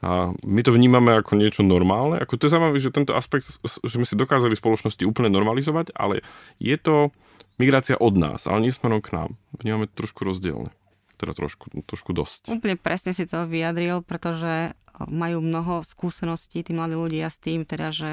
A 0.02 0.34
my 0.42 0.60
to 0.66 0.74
vnímame 0.74 1.14
ako 1.14 1.38
niečo 1.38 1.64
normálne. 1.64 2.20
Ako 2.20 2.36
to 2.36 2.50
je 2.50 2.52
zaujímavé, 2.52 2.76
že 2.82 2.92
tento 2.92 3.16
aspekt, 3.16 3.48
že 3.64 3.94
sme 3.96 4.04
si 4.04 4.18
dokázali 4.18 4.52
spoločnosti 4.52 5.06
úplne 5.08 5.32
normalizovať, 5.32 5.94
ale 5.96 6.20
je 6.60 6.76
to 6.76 7.14
migrácia 7.56 7.96
od 7.96 8.12
nás, 8.18 8.44
ale 8.44 8.66
nie 8.66 8.74
smerom 8.74 9.00
k 9.00 9.16
nám. 9.16 9.30
Vnímame 9.56 9.88
to 9.88 10.04
trošku 10.04 10.26
rozdielne 10.26 10.74
teda 11.16 11.32
trošku, 11.32 11.72
trošku 11.84 12.12
dosť. 12.12 12.52
Úplne 12.52 12.76
presne 12.76 13.16
si 13.16 13.24
to 13.24 13.48
vyjadril, 13.48 14.04
pretože 14.04 14.76
majú 15.04 15.44
mnoho 15.44 15.84
skúseností, 15.84 16.64
tí 16.64 16.72
mladí 16.72 16.96
ľudia 16.96 17.28
s 17.28 17.36
tým, 17.36 17.68
teda, 17.68 17.92
že 17.92 18.12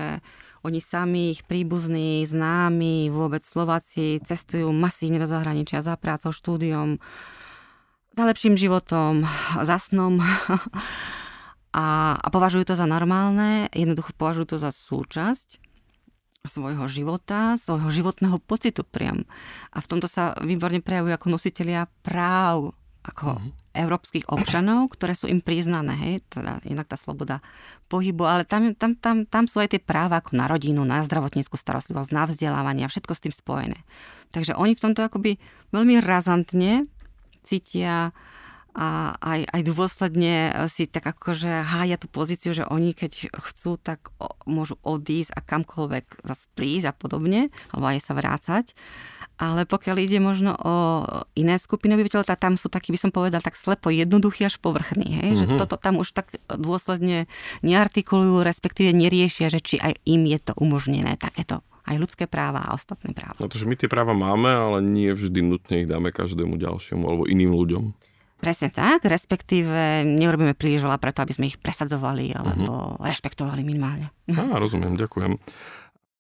oni 0.68 0.84
sami, 0.84 1.32
ich 1.32 1.48
príbuzní, 1.48 2.28
známi, 2.28 3.08
vôbec 3.08 3.40
Slováci 3.40 4.20
cestujú 4.20 4.68
masívne 4.76 5.24
do 5.24 5.28
zahraničia 5.28 5.80
za 5.80 5.96
prácou, 5.96 6.36
štúdiom, 6.36 7.00
za 8.12 8.24
lepším 8.28 8.60
životom, 8.60 9.24
za 9.70 9.80
snom. 9.80 10.20
a, 11.84 11.86
a 12.20 12.28
považujú 12.28 12.68
to 12.68 12.76
za 12.76 12.88
normálne, 12.88 13.72
jednoducho 13.72 14.12
považujú 14.20 14.56
to 14.56 14.58
za 14.60 14.76
súčasť 14.76 15.64
svojho 16.44 16.92
života, 16.92 17.56
svojho 17.56 17.88
životného 17.88 18.36
pocitu 18.44 18.84
priam. 18.84 19.24
A 19.72 19.80
v 19.80 19.88
tomto 19.88 20.12
sa 20.12 20.36
výborne 20.44 20.84
prejavujú 20.84 21.16
ako 21.16 21.28
nositeľia 21.32 21.88
práv 22.04 22.76
ako 23.04 23.36
mm-hmm. 23.36 23.52
európskych 23.76 24.26
občanov, 24.32 24.88
ktoré 24.96 25.14
sú 25.14 25.28
im 25.28 25.44
priznané, 25.44 25.94
hej, 26.00 26.14
teda 26.32 26.64
jednak 26.64 26.88
tá 26.88 26.96
sloboda 26.96 27.44
pohybu, 27.92 28.24
ale 28.24 28.44
tam, 28.48 28.72
tam, 28.74 28.96
tam, 28.96 29.28
tam 29.28 29.44
sú 29.46 29.60
aj 29.60 29.76
tie 29.76 29.82
práva 29.84 30.24
ako 30.24 30.40
na 30.40 30.48
rodinu, 30.48 30.88
na 30.88 31.04
zdravotníckú 31.04 31.60
starostlivosť, 31.60 32.10
na 32.16 32.24
vzdelávanie 32.24 32.88
a 32.88 32.92
všetko 32.92 33.14
s 33.14 33.24
tým 33.28 33.34
spojené. 33.36 33.80
Takže 34.32 34.56
oni 34.56 34.74
v 34.74 34.84
tomto 34.84 35.04
akoby 35.04 35.38
veľmi 35.76 36.00
razantne 36.00 36.88
cítia 37.44 38.16
a 38.74 39.14
aj, 39.22 39.54
aj 39.54 39.62
dôsledne 39.70 40.34
si 40.66 40.90
tak 40.90 41.06
akože 41.06 41.62
hája 41.62 42.02
tú 42.02 42.10
pozíciu, 42.10 42.58
že 42.58 42.66
oni 42.66 42.98
keď 42.98 43.30
chcú, 43.38 43.78
tak 43.78 44.10
o, 44.18 44.34
môžu 44.50 44.82
odísť 44.82 45.30
a 45.38 45.46
kamkoľvek 45.46 46.26
zase 46.26 46.50
prísť 46.58 46.90
a 46.90 46.94
podobne, 46.94 47.54
alebo 47.70 47.94
aj 47.94 48.02
sa 48.02 48.18
vrácať. 48.18 48.74
Ale 49.38 49.70
pokiaľ 49.70 49.98
ide 50.02 50.18
možno 50.18 50.58
o 50.58 50.76
iné 51.38 51.62
skupiny 51.62 51.94
obyvateľov, 51.98 52.26
tak 52.26 52.42
tam 52.42 52.58
sú 52.58 52.70
takí, 52.70 52.90
by 52.90 53.00
som 53.02 53.12
povedal, 53.14 53.46
tak 53.46 53.58
slepo 53.58 53.94
jednoduchí 53.94 54.46
až 54.46 54.58
povrchní. 54.58 55.22
Hej? 55.22 55.30
Mm-hmm. 55.30 55.42
Že 55.42 55.46
mhm. 55.54 55.60
toto 55.62 55.76
tam 55.78 56.02
už 56.02 56.10
tak 56.10 56.34
dôsledne 56.50 57.30
neartikulujú, 57.62 58.42
respektíve 58.42 58.90
neriešia, 58.90 59.54
že 59.54 59.62
či 59.62 59.78
aj 59.78 60.02
im 60.10 60.26
je 60.26 60.40
to 60.42 60.54
umožnené 60.58 61.14
takéto 61.22 61.62
aj 61.84 62.00
ľudské 62.00 62.26
práva 62.32 62.64
a 62.64 62.74
ostatné 62.74 63.12
práva. 63.12 63.36
No 63.44 63.52
to, 63.52 63.60
že 63.60 63.68
my 63.68 63.76
tie 63.76 63.92
práva 63.92 64.16
máme, 64.16 64.48
ale 64.48 64.78
nie 64.80 65.12
vždy 65.12 65.44
nutne 65.44 65.84
ich 65.84 65.90
dáme 65.90 66.16
každému 66.16 66.56
ďalšiemu 66.56 67.04
alebo 67.04 67.28
iným 67.28 67.52
ľuďom. 67.52 67.84
Presne 68.44 68.68
tak, 68.76 69.08
respektíve 69.08 70.04
neurobíme 70.04 70.52
príliš 70.52 70.84
veľa 70.84 71.00
preto, 71.00 71.24
aby 71.24 71.32
sme 71.32 71.48
ich 71.48 71.56
presadzovali 71.56 72.36
alebo 72.36 73.00
uh-huh. 73.00 73.08
rešpektovali 73.08 73.64
minimálne. 73.64 74.12
Á, 74.28 74.60
rozumiem, 74.60 75.00
ďakujem. 75.00 75.40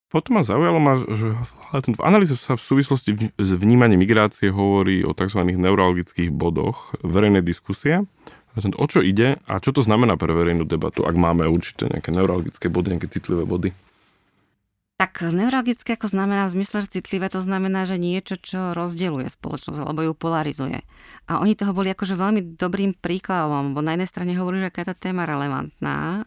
Potom 0.07 0.39
ma 0.39 0.45
zaujalo 0.45 0.77
ma, 0.79 1.03
že 1.03 1.35
v 1.73 2.01
analýze 2.05 2.37
sa 2.39 2.53
v 2.53 2.61
súvislosti 2.61 3.33
s 3.33 3.49
vnímaním 3.57 3.99
migrácie 3.99 4.53
hovorí 4.53 5.01
o 5.03 5.11
tzv. 5.11 5.41
neurologických 5.41 6.29
bodoch 6.29 6.95
verejnej 7.03 7.43
diskusie. 7.43 8.07
O 8.53 8.85
čo 8.85 9.01
ide 9.01 9.41
a 9.49 9.57
čo 9.57 9.73
to 9.73 9.81
znamená 9.81 10.13
pre 10.13 10.29
verejnú 10.29 10.69
debatu, 10.69 11.09
ak 11.09 11.17
máme 11.17 11.49
určité 11.49 11.89
nejaké 11.89 12.13
neurologické 12.13 12.69
body, 12.69 12.93
nejaké 12.93 13.09
citlivé 13.09 13.43
body? 13.43 13.73
Tak 15.03 15.35
neurologické 15.35 15.99
ako 15.99 16.15
znamená 16.15 16.47
v 16.47 16.55
zmysle, 16.55 16.87
že 16.87 16.95
citlivé 16.95 17.27
to 17.27 17.43
znamená, 17.43 17.83
že 17.83 17.99
niečo, 17.99 18.39
čo 18.39 18.71
rozdeluje 18.71 19.27
spoločnosť 19.27 19.83
alebo 19.83 19.99
ju 19.99 20.15
polarizuje. 20.15 20.79
A 21.27 21.43
oni 21.43 21.59
toho 21.59 21.75
boli 21.75 21.91
akože 21.91 22.15
veľmi 22.15 22.55
dobrým 22.55 22.95
príkladom, 22.95 23.75
bo 23.75 23.83
na 23.83 23.99
jednej 23.99 24.07
strane 24.07 24.31
hovorí, 24.39 24.63
že 24.63 24.71
aká 24.71 24.87
je 24.87 24.95
tá 24.95 24.95
téma 24.95 25.27
relevantná, 25.27 26.23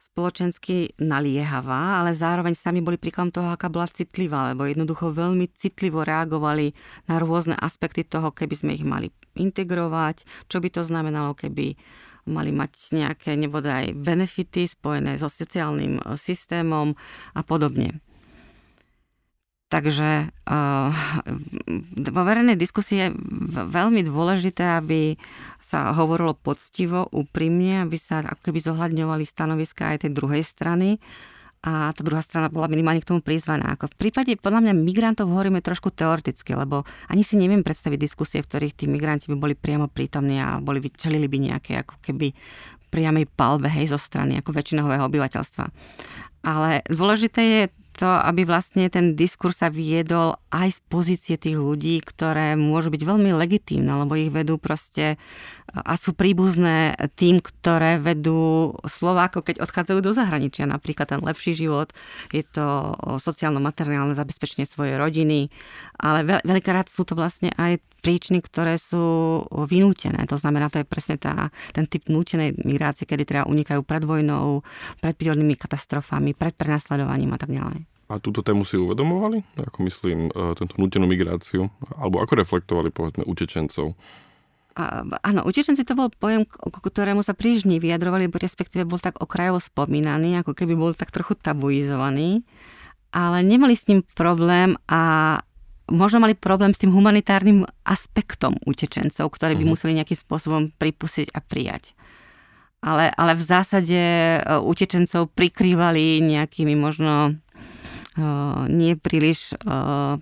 spoločensky 0.00 0.96
naliehavá, 0.96 2.00
ale 2.00 2.16
zároveň 2.16 2.56
sami 2.56 2.80
boli 2.80 2.96
príkladom 2.96 3.28
toho, 3.28 3.48
aká 3.52 3.68
bola 3.68 3.84
citlivá, 3.84 4.56
lebo 4.56 4.64
jednoducho 4.64 5.12
veľmi 5.12 5.44
citlivo 5.60 6.00
reagovali 6.00 6.72
na 7.12 7.20
rôzne 7.20 7.60
aspekty 7.60 8.08
toho, 8.08 8.32
keby 8.32 8.54
sme 8.56 8.72
ich 8.72 8.88
mali 8.88 9.12
integrovať, 9.36 10.48
čo 10.48 10.64
by 10.64 10.68
to 10.72 10.80
znamenalo, 10.80 11.36
keby 11.36 11.76
mali 12.28 12.52
mať 12.52 12.92
nejaké 12.92 13.34
nebodaj 13.34 13.96
benefity 13.96 14.68
spojené 14.68 15.16
so 15.16 15.32
sociálnym 15.32 15.98
e, 15.98 16.02
systémom 16.20 16.92
a 17.32 17.40
podobne. 17.40 18.04
Takže 19.68 20.32
uh, 20.48 20.88
vo 22.08 22.22
verejnej 22.24 22.56
diskusii 22.56 22.96
je 23.04 23.08
veľmi 23.52 24.00
dôležité, 24.00 24.64
aby 24.80 25.20
sa 25.60 25.92
hovorilo 25.92 26.32
poctivo, 26.32 27.04
úprimne, 27.12 27.84
aby 27.84 28.00
sa 28.00 28.24
ako 28.24 28.48
keby 28.48 28.64
zohľadňovali 28.64 29.28
stanoviska 29.28 29.92
aj 29.92 30.08
tej 30.08 30.16
druhej 30.16 30.40
strany 30.40 30.96
a 31.58 31.90
tá 31.90 32.06
druhá 32.06 32.22
strana 32.22 32.46
bola 32.46 32.70
minimálne 32.70 33.02
k 33.02 33.10
tomu 33.10 33.18
prizvaná. 33.18 33.74
Ako 33.74 33.90
v 33.90 34.08
prípade, 34.08 34.30
podľa 34.38 34.70
mňa, 34.70 34.72
migrantov 34.78 35.26
hovoríme 35.26 35.58
trošku 35.58 35.90
teoreticky, 35.90 36.54
lebo 36.54 36.86
ani 37.10 37.26
si 37.26 37.34
neviem 37.34 37.66
predstaviť 37.66 37.98
diskusie, 37.98 38.38
v 38.42 38.46
ktorých 38.46 38.76
tí 38.78 38.84
migranti 38.86 39.26
by 39.26 39.36
boli 39.36 39.54
priamo 39.58 39.90
prítomní 39.90 40.38
a 40.38 40.62
boli 40.62 40.78
čelili 40.94 41.26
by 41.26 41.38
nejaké 41.50 41.82
ako 41.82 41.98
keby 41.98 42.30
priamej 42.88 43.26
palbe 43.28 43.66
hej, 43.68 43.90
zo 43.90 43.98
strany 43.98 44.38
ako 44.38 44.54
väčšinového 44.54 45.02
obyvateľstva. 45.10 45.64
Ale 46.46 46.86
dôležité 46.86 47.42
je 47.42 47.62
to, 47.98 48.06
aby 48.06 48.46
vlastne 48.46 48.86
ten 48.86 49.18
diskurs 49.18 49.58
sa 49.58 49.74
viedol 49.74 50.38
aj 50.54 50.78
z 50.78 50.80
pozície 50.86 51.34
tých 51.34 51.58
ľudí, 51.58 51.98
ktoré 51.98 52.54
môžu 52.54 52.94
byť 52.94 53.02
veľmi 53.02 53.34
legitímne, 53.34 53.90
lebo 53.90 54.14
ich 54.14 54.30
vedú 54.30 54.54
proste 54.54 55.18
a 55.68 56.00
sú 56.00 56.16
príbuzné 56.16 56.96
tým, 57.18 57.44
ktoré 57.44 58.00
vedú 58.00 58.72
Slovákov, 58.88 59.50
keď 59.50 59.60
odchádzajú 59.66 59.98
do 60.00 60.16
zahraničia. 60.16 60.64
Napríklad 60.64 61.12
ten 61.12 61.20
lepší 61.20 61.52
život, 61.58 61.92
je 62.32 62.40
to 62.40 62.96
sociálno-materiálne 63.20 64.16
zabezpečenie 64.16 64.64
svojej 64.64 64.96
rodiny, 64.96 65.52
ale 66.00 66.24
veľkárát 66.46 66.88
sú 66.88 67.04
to 67.04 67.12
vlastne 67.12 67.52
aj 67.58 67.82
príčiny, 68.00 68.40
ktoré 68.40 68.78
sú 68.78 69.42
vynútené. 69.68 70.24
To 70.30 70.38
znamená, 70.38 70.70
to 70.70 70.80
je 70.80 70.86
presne 70.88 71.18
tá, 71.18 71.50
ten 71.74 71.84
typ 71.84 72.06
nútenej 72.06 72.62
migrácie, 72.62 73.04
kedy 73.04 73.26
teda 73.26 73.42
unikajú 73.44 73.82
pred 73.84 74.06
vojnou, 74.06 74.62
pred 75.02 75.18
prírodnými 75.18 75.58
katastrofami, 75.58 76.32
pred 76.32 76.54
prenasledovaním 76.54 77.34
a 77.34 77.40
tak 77.42 77.50
ďalej. 77.52 77.87
A 78.08 78.16
túto 78.16 78.40
tému 78.40 78.64
si 78.64 78.80
uvedomovali? 78.80 79.44
Ako 79.68 79.84
myslím, 79.84 80.32
e, 80.32 80.56
tento 80.56 80.80
nútenú 80.80 81.04
migráciu? 81.04 81.68
Alebo 81.92 82.24
ako 82.24 82.40
reflektovali, 82.40 82.88
povedzme, 82.88 83.28
utečencov? 83.28 83.92
A, 84.78 85.04
áno, 85.26 85.44
utečenci 85.44 85.84
to 85.84 85.92
bol 85.92 86.08
pojem, 86.08 86.48
k 86.48 86.56
ktorému 86.72 87.20
sa 87.20 87.36
príliš 87.36 87.68
nevyjadrovali, 87.68 88.32
respektíve 88.32 88.88
bol 88.88 88.96
tak 88.96 89.20
okrajovo 89.20 89.60
spomínaný, 89.60 90.40
ako 90.40 90.56
keby 90.56 90.72
bol 90.72 90.96
tak 90.96 91.12
trochu 91.12 91.36
tabuizovaný, 91.36 92.46
ale 93.12 93.44
nemali 93.44 93.76
s 93.76 93.84
ním 93.92 94.00
problém 94.16 94.78
a 94.88 95.42
možno 95.90 96.22
mali 96.22 96.38
problém 96.38 96.72
s 96.72 96.80
tým 96.80 96.92
humanitárnym 96.92 97.66
aspektom 97.84 98.56
utečencov, 98.64 99.32
ktoré 99.34 99.56
by 99.56 99.64
uh-huh. 99.66 99.72
museli 99.74 99.96
nejakým 99.96 100.16
spôsobom 100.16 100.62
pripustiť 100.76 101.32
a 101.32 101.40
prijať. 101.40 101.96
Ale, 102.78 103.10
ale 103.10 103.34
v 103.34 103.42
zásade 103.42 103.98
e, 103.98 104.40
utečencov 104.62 105.34
prikrývali 105.34 106.22
nejakými 106.22 106.78
možno 106.78 107.34
nie 108.66 108.98
príliš 108.98 109.54
uh, 109.62 110.18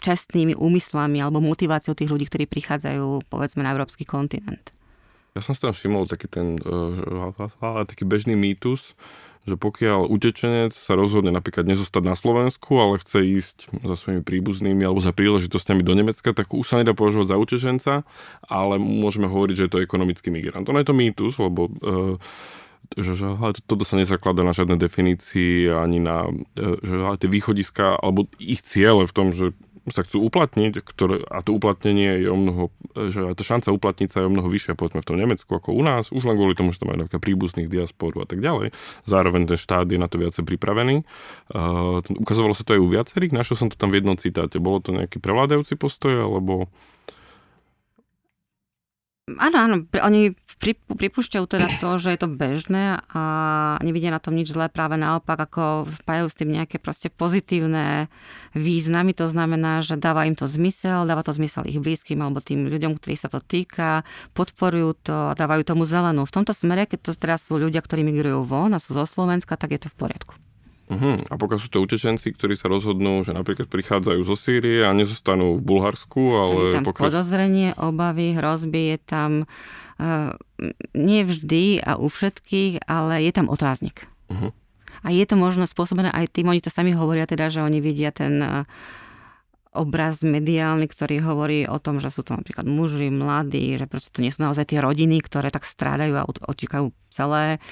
čestnými 0.00 0.56
úmyslami 0.56 1.20
alebo 1.20 1.44
motiváciou 1.44 1.92
tých 1.92 2.08
ľudí, 2.08 2.26
ktorí 2.26 2.48
prichádzajú 2.48 3.28
povedzme 3.28 3.60
na 3.60 3.76
európsky 3.76 4.08
kontinent. 4.08 4.72
Ja 5.36 5.44
som 5.44 5.54
si 5.54 5.62
tam 5.62 5.70
všimol 5.70 6.10
taký 6.10 6.26
ten 6.26 6.58
uh, 6.64 7.84
taký 7.86 8.02
bežný 8.08 8.34
mýtus, 8.34 8.98
že 9.46 9.56
pokiaľ 9.56 10.10
utečenec 10.10 10.74
sa 10.74 10.98
rozhodne 10.98 11.32
napríklad 11.32 11.64
nezostať 11.64 12.02
na 12.02 12.18
Slovensku, 12.18 12.76
ale 12.76 13.00
chce 13.00 13.24
ísť 13.24 13.56
za 13.84 13.96
svojimi 13.96 14.20
príbuznými 14.26 14.82
alebo 14.84 15.00
za 15.00 15.16
príležitostiami 15.16 15.80
do 15.80 15.96
Nemecka, 15.96 16.34
tak 16.34 16.52
už 16.52 16.66
sa 16.66 16.82
nedá 16.82 16.92
považovať 16.92 17.30
za 17.30 17.40
utečenca, 17.40 17.92
ale 18.44 18.76
môžeme 18.76 19.30
hovoriť, 19.30 19.54
že 19.54 19.64
je 19.68 19.72
to 19.72 19.84
ekonomický 19.84 20.28
migrant. 20.28 20.68
Ono 20.68 20.80
je 20.82 20.88
to 20.88 20.98
mýtus, 20.98 21.40
lebo 21.40 21.70
uh, 21.70 22.16
že, 22.98 23.14
že 23.14 23.26
ale 23.38 23.54
toto 23.66 23.86
sa 23.86 23.94
nezakladá 23.94 24.42
na 24.42 24.50
žiadnej 24.50 24.78
definícii 24.78 25.70
ani 25.70 26.02
na 26.02 26.26
že, 26.58 26.94
tie 27.22 27.30
východiska 27.30 27.98
alebo 28.02 28.26
ich 28.42 28.62
ciele 28.66 29.06
v 29.06 29.14
tom, 29.14 29.30
že 29.30 29.54
sa 29.88 30.04
chcú 30.04 30.28
uplatniť, 30.28 30.84
ktoré, 30.84 31.24
a 31.24 31.40
to 31.40 31.56
uplatnenie 31.56 32.20
je 32.20 32.28
o 32.28 32.38
mnoho, 32.38 32.64
že 32.94 33.32
tá 33.34 33.42
šanca 33.42 33.74
uplatniť 33.74 34.08
sa 34.12 34.18
je 34.22 34.28
o 34.28 34.32
mnoho 34.32 34.46
vyššia, 34.46 34.78
povedzme 34.78 35.00
v 35.00 35.08
tom 35.08 35.18
Nemecku 35.18 35.50
ako 35.50 35.72
u 35.72 35.82
nás, 35.82 36.12
už 36.12 36.28
len 36.28 36.36
kvôli 36.36 36.54
tomu, 36.54 36.70
že 36.70 36.84
tam 36.84 36.92
majú 36.92 37.08
príbuzných 37.08 37.66
diasporu 37.66 38.22
a 38.22 38.26
tak 38.28 38.44
ďalej. 38.44 38.76
Zároveň 39.08 39.48
ten 39.48 39.58
štát 39.58 39.88
je 39.88 39.98
na 39.98 40.06
to 40.06 40.20
viacej 40.20 40.44
pripravený. 40.46 41.02
Uh, 41.50 42.04
ukazovalo 42.22 42.52
sa 42.52 42.62
to 42.62 42.76
aj 42.76 42.80
u 42.80 42.88
viacerých, 42.92 43.32
našiel 43.34 43.56
som 43.56 43.68
to 43.72 43.80
tam 43.80 43.90
v 43.90 44.04
jednom 44.04 44.20
citáte. 44.20 44.60
Bolo 44.60 44.84
to 44.84 44.92
nejaký 44.92 45.18
prevládajúci 45.18 45.80
postoj, 45.80 46.28
alebo 46.28 46.68
Áno, 49.30 49.56
áno, 49.62 49.76
oni 50.02 50.34
pripúšťajú 50.90 51.44
teda 51.46 51.70
to, 51.78 52.02
že 52.02 52.12
je 52.12 52.20
to 52.20 52.28
bežné 52.28 52.98
a 53.14 53.22
nevidia 53.78 54.10
na 54.10 54.18
tom 54.18 54.34
nič 54.34 54.50
zlé, 54.50 54.66
práve 54.66 54.98
naopak, 54.98 55.38
ako 55.38 55.86
spájajú 55.86 56.26
s 56.26 56.38
tým 56.38 56.50
nejaké 56.50 56.82
proste 56.82 57.08
pozitívne 57.14 58.10
významy, 58.58 59.14
to 59.14 59.30
znamená, 59.30 59.86
že 59.86 59.94
dáva 59.94 60.26
im 60.26 60.34
to 60.34 60.50
zmysel, 60.50 61.06
dáva 61.06 61.22
to 61.22 61.30
zmysel 61.30 61.62
ich 61.70 61.78
blízkym 61.78 62.18
alebo 62.18 62.42
tým 62.42 62.66
ľuďom, 62.66 62.98
ktorých 62.98 63.22
sa 63.22 63.30
to 63.30 63.38
týka, 63.38 64.02
podporujú 64.34 64.98
to 64.98 65.16
a 65.30 65.38
dávajú 65.38 65.62
tomu 65.62 65.86
zelenú. 65.86 66.26
V 66.26 66.34
tomto 66.34 66.50
smere, 66.50 66.90
keď 66.90 67.08
to 67.08 67.12
teraz 67.14 67.46
sú 67.46 67.54
ľudia, 67.54 67.78
ktorí 67.80 68.02
migrujú 68.02 68.42
von 68.42 68.74
a 68.74 68.82
sú 68.82 68.98
zo 68.98 69.06
Slovenska, 69.06 69.54
tak 69.54 69.78
je 69.78 69.86
to 69.86 69.88
v 69.94 69.96
poriadku. 69.96 70.34
Uh-huh. 70.90 71.22
A 71.30 71.38
pokiaľ 71.38 71.58
sú 71.62 71.70
to 71.70 71.78
utečenci, 71.78 72.34
ktorí 72.34 72.58
sa 72.58 72.66
rozhodnú, 72.66 73.22
že 73.22 73.30
napríklad 73.30 73.70
prichádzajú 73.70 74.20
zo 74.26 74.34
Sýrie 74.34 74.82
a 74.82 74.90
nezostanú 74.90 75.54
v 75.54 75.62
Bulharsku, 75.62 76.22
ale... 76.34 76.60
Je 76.74 76.76
tam 76.82 76.86
pokiaľ... 76.90 77.04
podozrenie, 77.06 77.68
obavy, 77.78 78.34
hrozby, 78.34 78.82
je 78.94 78.98
tam 78.98 79.30
uh, 80.02 80.34
nie 80.98 81.22
vždy 81.22 81.78
a 81.86 81.94
u 81.94 82.10
všetkých, 82.10 82.90
ale 82.90 83.22
je 83.22 83.30
tam 83.30 83.46
otáznik. 83.46 84.10
Uh-huh. 84.34 84.50
A 85.06 85.14
je 85.14 85.22
to 85.30 85.38
možno 85.38 85.70
spôsobené 85.70 86.10
aj 86.10 86.34
tým, 86.34 86.50
oni 86.50 86.58
to 86.58 86.74
sami 86.74 86.90
hovoria 86.90 87.24
teda, 87.24 87.54
že 87.54 87.62
oni 87.62 87.78
vidia 87.78 88.10
ten 88.10 88.42
uh, 88.42 88.66
obraz 89.70 90.26
mediálny, 90.26 90.90
ktorý 90.90 91.22
hovorí 91.22 91.70
o 91.70 91.78
tom, 91.78 92.02
že 92.02 92.10
sú 92.10 92.26
to 92.26 92.34
napríklad 92.34 92.66
muži, 92.66 93.14
mladí, 93.14 93.78
že 93.78 93.86
proste 93.86 94.10
to 94.10 94.26
nie 94.26 94.34
sú 94.34 94.42
naozaj 94.42 94.74
tie 94.74 94.82
rodiny, 94.82 95.22
ktoré 95.22 95.54
tak 95.54 95.62
strádajú 95.62 96.18
a 96.18 96.26
odtikajú 96.26 96.90
celé 97.14 97.62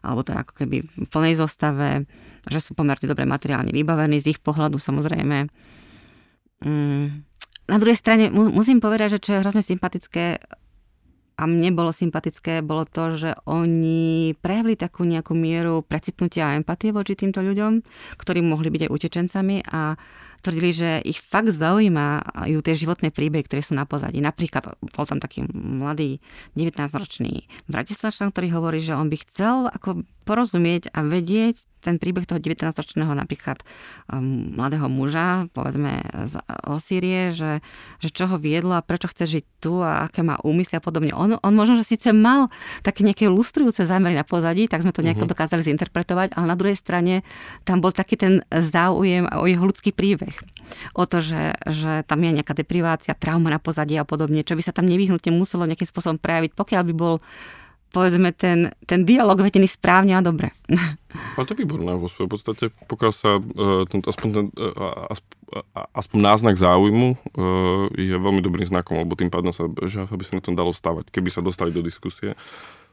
alebo 0.00 0.24
teda 0.24 0.44
ako 0.44 0.52
keby 0.64 0.76
v 0.84 1.08
plnej 1.08 1.34
zostave, 1.36 2.08
že 2.48 2.60
sú 2.60 2.72
pomerne 2.72 3.04
dobre 3.04 3.28
materiálne 3.28 3.72
vybavení 3.72 4.20
z 4.20 4.36
ich 4.36 4.40
pohľadu 4.40 4.80
samozrejme. 4.80 5.48
Mm. 6.64 7.06
Na 7.70 7.76
druhej 7.78 7.98
strane 7.98 8.32
musím 8.34 8.82
povedať, 8.82 9.16
že 9.16 9.22
čo 9.22 9.30
je 9.36 9.42
hrozne 9.46 9.62
sympatické 9.62 10.42
a 11.40 11.48
mne 11.48 11.72
bolo 11.72 11.88
sympatické, 11.88 12.60
bolo 12.60 12.84
to, 12.84 13.16
že 13.16 13.30
oni 13.48 14.36
prejavili 14.44 14.76
takú 14.76 15.08
nejakú 15.08 15.32
mieru 15.32 15.80
precitnutia 15.80 16.52
a 16.52 16.56
empatie 16.60 16.92
voči 16.92 17.16
týmto 17.16 17.40
ľuďom, 17.40 17.80
ktorí 18.20 18.44
mohli 18.44 18.68
byť 18.68 18.82
aj 18.84 18.92
utečencami 18.92 19.56
a 19.72 19.96
tvrdili, 20.40 20.70
že 20.72 20.90
ich 21.04 21.20
fakt 21.20 21.52
zaujímajú 21.52 22.58
tie 22.64 22.74
životné 22.76 23.12
príbehy, 23.12 23.44
ktoré 23.44 23.60
sú 23.60 23.76
na 23.76 23.84
pozadí. 23.84 24.20
Napríklad 24.20 24.76
bol 24.80 25.04
tam 25.04 25.20
taký 25.20 25.44
mladý 25.52 26.18
19-ročný 26.56 27.48
bratislavčan, 27.68 28.32
ktorý 28.32 28.48
hovorí, 28.56 28.80
že 28.80 28.96
on 28.96 29.12
by 29.12 29.16
chcel 29.24 29.68
ako 29.68 30.04
porozumieť 30.24 30.92
a 30.94 31.02
vedieť 31.02 31.66
ten 31.80 31.96
príbeh 31.96 32.28
toho 32.28 32.36
19-ročného 32.36 33.08
napríklad 33.16 33.64
um, 34.12 34.52
mladého 34.52 34.86
muža, 34.86 35.48
povedzme 35.56 36.04
z 36.28 36.36
Osírie, 36.68 37.32
že, 37.32 37.64
že 38.04 38.08
čo 38.12 38.28
ho 38.28 38.36
viedlo 38.36 38.76
a 38.76 38.84
prečo 38.84 39.08
chce 39.08 39.40
žiť 39.40 39.44
tu 39.64 39.80
a 39.80 40.04
aké 40.06 40.20
má 40.20 40.36
úmysly 40.44 40.76
a 40.76 40.84
podobne. 40.84 41.16
On, 41.16 41.40
on 41.40 41.54
možno, 41.56 41.80
že 41.80 41.96
síce 41.96 42.12
mal 42.12 42.52
také 42.84 43.00
nejaké 43.00 43.32
lustrujúce 43.32 43.88
zámery 43.88 44.12
na 44.12 44.28
pozadí, 44.28 44.68
tak 44.68 44.84
sme 44.84 44.92
to 44.92 45.00
nejako 45.00 45.24
uh-huh. 45.24 45.32
dokázali 45.32 45.64
zinterpretovať, 45.64 46.36
ale 46.36 46.46
na 46.52 46.56
druhej 46.56 46.76
strane 46.76 47.24
tam 47.64 47.80
bol 47.80 47.90
taký 47.90 48.20
ten 48.20 48.44
záujem 48.52 49.24
o 49.32 49.48
jeho 49.48 49.64
ľudský 49.64 49.96
príbeh. 49.96 50.29
O 50.94 51.04
to, 51.04 51.18
že, 51.18 51.58
že 51.66 52.06
tam 52.06 52.22
je 52.22 52.30
nejaká 52.40 52.54
deprivácia, 52.54 53.18
trauma 53.18 53.50
na 53.50 53.58
pozadí 53.58 53.98
a 53.98 54.06
podobne, 54.06 54.46
čo 54.46 54.54
by 54.54 54.62
sa 54.62 54.72
tam 54.74 54.86
nevyhnutne 54.86 55.34
muselo 55.34 55.66
nejakým 55.66 55.88
spôsobom 55.88 56.18
prejaviť, 56.18 56.54
pokiaľ 56.54 56.82
by 56.90 56.94
bol 56.94 57.14
povedzme 57.90 58.30
ten, 58.30 58.70
ten 58.86 59.02
dialog 59.02 59.42
vedený 59.42 59.66
správne 59.66 60.14
a 60.14 60.22
dobre. 60.22 60.54
Ale 61.36 61.44
to 61.46 61.52
je 61.58 61.62
výborné 61.66 61.98
vo 61.98 62.06
svojej 62.06 62.30
podstate, 62.30 62.64
pokiaľ 62.86 63.12
sa 63.12 63.42
uh, 63.42 63.82
ten, 63.90 63.98
aspoň, 64.06 64.28
ten, 64.30 64.46
uh, 64.54 65.10
aspoň, 65.98 66.18
náznak 66.22 66.54
záujmu 66.54 67.18
uh, 67.18 67.90
je 67.98 68.14
veľmi 68.14 68.38
dobrým 68.38 68.66
znakom, 68.66 69.02
lebo 69.02 69.18
tým 69.18 69.30
pádom 69.30 69.50
sa, 69.50 69.66
že 69.90 70.06
aby 70.06 70.22
sa 70.22 70.38
na 70.38 70.42
tom 70.44 70.54
dalo 70.54 70.70
stávať, 70.70 71.10
keby 71.10 71.34
sa 71.34 71.42
dostali 71.42 71.74
do 71.74 71.82
diskusie. 71.82 72.38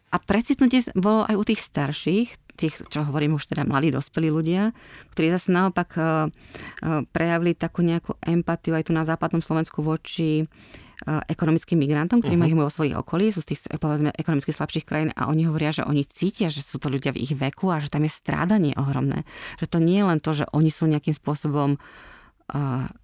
A 0.09 0.17
precitnutie 0.17 0.81
bolo 0.97 1.29
aj 1.29 1.35
u 1.37 1.43
tých 1.45 1.61
starších, 1.61 2.27
tých, 2.57 2.81
čo 2.89 3.05
hovorím 3.05 3.37
už 3.37 3.53
teda 3.53 3.63
mladí, 3.63 3.93
dospelí 3.93 4.33
ľudia, 4.33 4.73
ktorí 5.13 5.29
zase 5.29 5.53
naopak 5.53 5.89
uh, 5.95 6.03
uh, 6.03 7.05
prejavili 7.13 7.53
takú 7.53 7.85
nejakú 7.85 8.17
empatiu 8.25 8.73
aj 8.73 8.89
tu 8.89 8.91
na 8.97 9.05
západnom 9.05 9.45
Slovensku 9.45 9.85
voči 9.85 10.49
Eh, 10.97 11.21
ekonomickým 11.29 11.77
migrantom, 11.77 12.25
ktorí 12.25 12.41
uh-huh. 12.41 12.57
majú 12.57 12.65
vo 12.65 12.73
svojich 12.73 12.97
okolí, 12.97 13.29
sú 13.29 13.45
z 13.45 13.53
tých 13.53 13.69
povedzme 13.77 14.09
ekonomicky 14.17 14.49
slabších 14.49 14.81
krajín 14.81 15.13
a 15.13 15.29
oni 15.29 15.45
hovoria, 15.45 15.69
že 15.69 15.85
oni 15.85 16.01
cítia, 16.01 16.49
že 16.49 16.65
sú 16.65 16.81
to 16.81 16.89
ľudia 16.89 17.13
v 17.13 17.21
ich 17.21 17.37
veku 17.37 17.69
a 17.69 17.77
že 17.77 17.93
tam 17.93 18.01
je 18.01 18.09
strádanie 18.09 18.73
ohromné. 18.73 19.21
Že 19.61 19.65
to 19.69 19.77
nie 19.77 20.01
je 20.01 20.09
len 20.09 20.17
to, 20.17 20.33
že 20.33 20.49
oni 20.49 20.73
sú 20.73 20.89
nejakým 20.89 21.13
spôsobom 21.13 21.77
uh, 21.77 21.79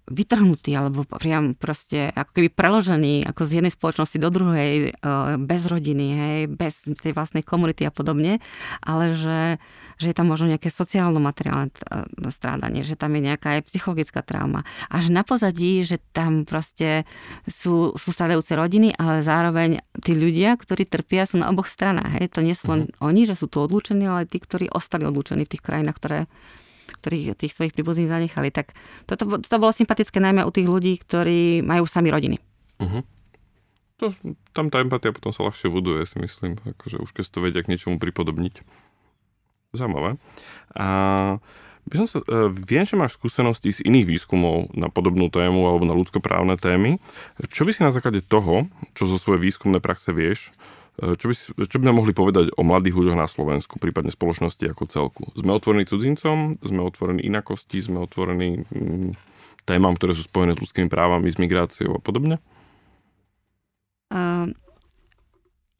vytrhnutý 0.08 0.72
alebo 0.72 1.04
priam 1.04 1.52
proste 1.52 2.08
ako 2.16 2.32
keby 2.32 2.48
preložený 2.48 3.28
ako 3.28 3.44
z 3.44 3.60
jednej 3.60 3.72
spoločnosti 3.76 4.16
do 4.16 4.32
druhej 4.32 4.96
bez 5.44 5.62
rodiny, 5.68 6.06
hej, 6.16 6.38
bez 6.48 6.88
tej 6.88 7.12
vlastnej 7.12 7.44
komunity 7.44 7.84
a 7.84 7.92
podobne, 7.92 8.40
ale 8.80 9.12
že, 9.12 9.60
že 10.00 10.12
je 10.12 10.16
tam 10.16 10.32
možno 10.32 10.48
nejaké 10.48 10.72
sociálno-materiálne 10.72 11.76
strádanie, 12.32 12.88
že 12.88 12.96
tam 12.96 13.12
je 13.20 13.20
nejaká 13.20 13.60
aj 13.60 13.68
psychologická 13.68 14.24
trauma 14.24 14.64
a 14.88 15.04
že 15.04 15.12
na 15.12 15.20
pozadí, 15.20 15.84
že 15.84 16.00
tam 16.16 16.48
proste 16.48 17.04
sú, 17.44 17.92
sú 18.00 18.08
strádajúce 18.16 18.56
rodiny, 18.56 18.96
ale 18.96 19.20
zároveň 19.20 19.84
tí 20.00 20.16
ľudia, 20.16 20.56
ktorí 20.56 20.88
trpia, 20.88 21.28
sú 21.28 21.36
na 21.36 21.52
oboch 21.52 21.68
stranách. 21.68 22.16
Hej. 22.16 22.32
To 22.32 22.40
nie 22.40 22.56
sú 22.56 22.72
len 22.72 22.88
uh-huh. 22.88 23.12
oni, 23.12 23.28
že 23.28 23.36
sú 23.36 23.44
tu 23.52 23.60
odlúčení, 23.60 24.08
ale 24.08 24.24
tí, 24.24 24.40
ktorí 24.40 24.72
ostali 24.72 25.04
odlúčení 25.04 25.44
v 25.44 25.52
tých 25.52 25.64
krajinách, 25.64 25.96
ktoré 26.00 26.18
ktorých 27.04 27.36
tých 27.36 27.52
svojich 27.52 27.76
príbuzných 27.76 28.08
zanechali. 28.08 28.48
Tak 28.48 28.72
toto, 29.04 29.36
to 29.36 29.56
bolo 29.60 29.76
sympatické 29.76 30.24
najmä 30.24 30.40
u 30.40 30.48
tých 30.48 30.64
ľudí, 30.64 30.96
ktorí 30.96 31.60
majú 31.60 31.84
sami 31.84 32.08
rodiny. 32.08 32.40
Uh-huh. 32.80 33.04
To, 34.00 34.16
tam 34.56 34.72
tá 34.72 34.80
empatia 34.80 35.12
potom 35.12 35.36
sa 35.36 35.44
ľahšie 35.44 35.68
buduje, 35.68 36.08
si 36.08 36.16
myslím. 36.16 36.56
Akože 36.64 36.96
už 37.04 37.12
keď 37.12 37.24
to 37.28 37.44
vedia 37.44 37.60
k 37.60 37.68
niečomu 37.68 38.00
pripodobniť. 38.00 38.64
Zaujímavé. 39.76 40.16
A 40.72 40.86
by 41.84 41.94
som 42.00 42.06
sa, 42.08 42.24
uh, 42.24 42.48
viem, 42.48 42.88
že 42.88 42.96
máš 42.96 43.20
skúsenosti 43.20 43.68
z 43.68 43.84
iných 43.84 44.16
výskumov 44.16 44.72
na 44.72 44.88
podobnú 44.88 45.28
tému 45.28 45.68
alebo 45.68 45.84
na 45.84 45.92
ľudskoprávne 45.92 46.56
témy. 46.56 46.96
Čo 47.52 47.68
by 47.68 47.70
si 47.76 47.84
na 47.84 47.92
základe 47.92 48.24
toho, 48.24 48.72
čo 48.96 49.04
zo 49.04 49.20
svojej 49.20 49.44
výskumnej 49.44 49.84
praxe 49.84 50.16
vieš, 50.16 50.48
E, 50.48 50.83
čo 50.94 51.26
by, 51.26 51.34
čo 51.66 51.76
by 51.82 51.84
nám 51.90 51.98
mohli 51.98 52.14
povedať 52.14 52.54
o 52.54 52.62
mladých 52.62 52.94
ľuďoch 52.94 53.18
na 53.18 53.26
Slovensku, 53.26 53.82
prípadne 53.82 54.14
spoločnosti 54.14 54.62
ako 54.70 54.82
celku? 54.86 55.22
Sme 55.34 55.50
otvorení 55.58 55.90
cudzincom, 55.90 56.54
sme 56.62 56.80
otvorení 56.86 57.26
inakosti, 57.26 57.82
sme 57.82 57.98
otvorení 58.06 58.62
mm, 58.62 59.10
témam, 59.66 59.98
ktoré 59.98 60.14
sú 60.14 60.22
spojené 60.22 60.54
s 60.54 60.62
ľudskými 60.62 60.86
právami, 60.86 61.34
s 61.34 61.40
migráciou 61.42 61.98
a 61.98 62.00
podobne? 62.00 62.38
Uh, 64.14 64.54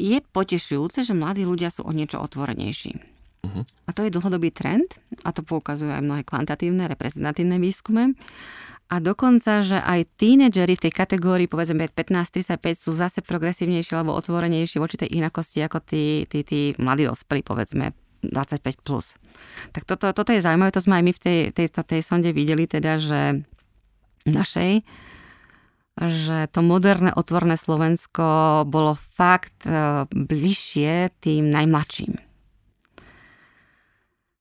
je 0.02 0.18
potešujúce, 0.18 1.06
že 1.06 1.14
mladí 1.14 1.46
ľudia 1.46 1.70
sú 1.70 1.86
o 1.86 1.94
niečo 1.94 2.18
otvorenejší. 2.18 2.98
Uh-huh. 3.44 3.62
A 3.86 3.90
to 3.94 4.02
je 4.02 4.10
dlhodobý 4.10 4.50
trend, 4.50 4.98
a 5.22 5.30
to 5.30 5.46
poukazujú 5.46 5.94
aj 5.94 6.02
mnohé 6.02 6.22
kvantatívne, 6.26 6.90
reprezentatívne 6.90 7.60
výskumy. 7.62 8.18
A 8.92 9.00
dokonca, 9.00 9.64
že 9.64 9.80
aj 9.80 10.06
tínedžeri 10.20 10.76
v 10.76 10.84
tej 10.88 10.92
kategórii, 10.92 11.48
povedzme 11.48 11.88
15-35, 11.88 12.60
sú 12.76 12.90
zase 12.92 13.24
progresívnejší 13.24 13.96
alebo 13.96 14.12
otvorenejší 14.12 14.76
voči 14.76 15.00
tej 15.00 15.18
inakosti 15.18 15.64
ako 15.64 15.80
tí, 15.80 16.28
tí, 16.28 16.44
tí 16.44 16.76
mladí 16.76 17.08
dospelí, 17.08 17.40
povedzme 17.40 17.96
25+. 18.20 18.84
Plus. 18.84 19.16
Tak 19.72 19.88
toto, 19.88 20.12
toto 20.12 20.30
je 20.32 20.44
zaujímavé, 20.44 20.72
to 20.72 20.84
sme 20.84 21.00
aj 21.00 21.04
my 21.04 21.12
v 21.16 21.20
tej, 21.20 21.38
tej, 21.56 21.66
tej 21.72 22.00
sonde 22.04 22.30
videli, 22.36 22.68
teda, 22.68 23.00
že 23.00 23.44
našej, 24.28 24.84
že 26.00 26.38
to 26.52 26.60
moderné 26.60 27.12
otvorné 27.12 27.56
Slovensko 27.56 28.62
bolo 28.68 28.96
fakt 28.96 29.64
e, 29.64 30.04
bližšie 30.10 31.12
tým 31.24 31.48
najmladším. 31.52 32.18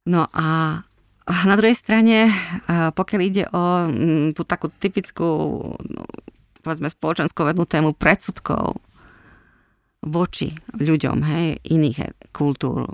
No 0.03 0.27
a 0.35 0.81
na 1.27 1.55
druhej 1.55 1.77
strane, 1.77 2.27
pokiaľ 2.67 3.21
ide 3.23 3.43
o 3.51 3.87
mm, 3.87 4.35
tú 4.35 4.43
takú 4.43 4.67
typickú, 4.67 5.27
no, 5.79 6.03
povedzme, 6.59 6.91
spoločenskú 6.91 7.47
vednú 7.47 7.63
tému 7.63 7.95
predsudkov 7.95 8.79
voči 10.03 10.51
ľuďom 10.75 11.17
hej, 11.23 11.63
iných 11.63 12.31
kultúr 12.35 12.91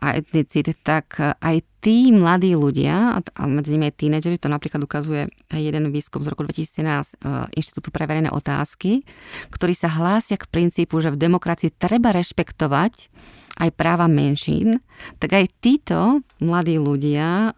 a 0.00 0.16
etnicít, 0.16 0.76
tak 0.84 1.16
aj 1.20 1.56
tí 1.80 2.12
mladí 2.12 2.52
ľudia, 2.52 3.16
a 3.16 3.42
medzi 3.48 3.76
nimi 3.76 3.88
aj 3.88 3.96
tínedžeri, 3.96 4.36
to 4.36 4.52
napríklad 4.52 4.84
ukazuje 4.84 5.28
aj 5.48 5.60
jeden 5.60 5.88
výskum 5.88 6.20
z 6.20 6.32
roku 6.32 6.44
2011 6.44 7.16
e, 7.16 7.32
Inštitútu 7.56 7.88
pre 7.88 8.04
verejné 8.04 8.28
otázky, 8.28 9.08
ktorí 9.48 9.72
sa 9.72 9.88
hlásia 9.88 10.36
k 10.36 10.48
princípu, 10.52 11.00
že 11.00 11.12
v 11.12 11.20
demokracii 11.20 11.72
treba 11.72 12.12
rešpektovať 12.12 13.08
aj 13.56 13.70
práva 13.72 14.04
menšín, 14.04 14.84
tak 15.16 15.32
aj 15.32 15.48
títo 15.64 16.20
mladí 16.44 16.76
ľudia 16.76 17.56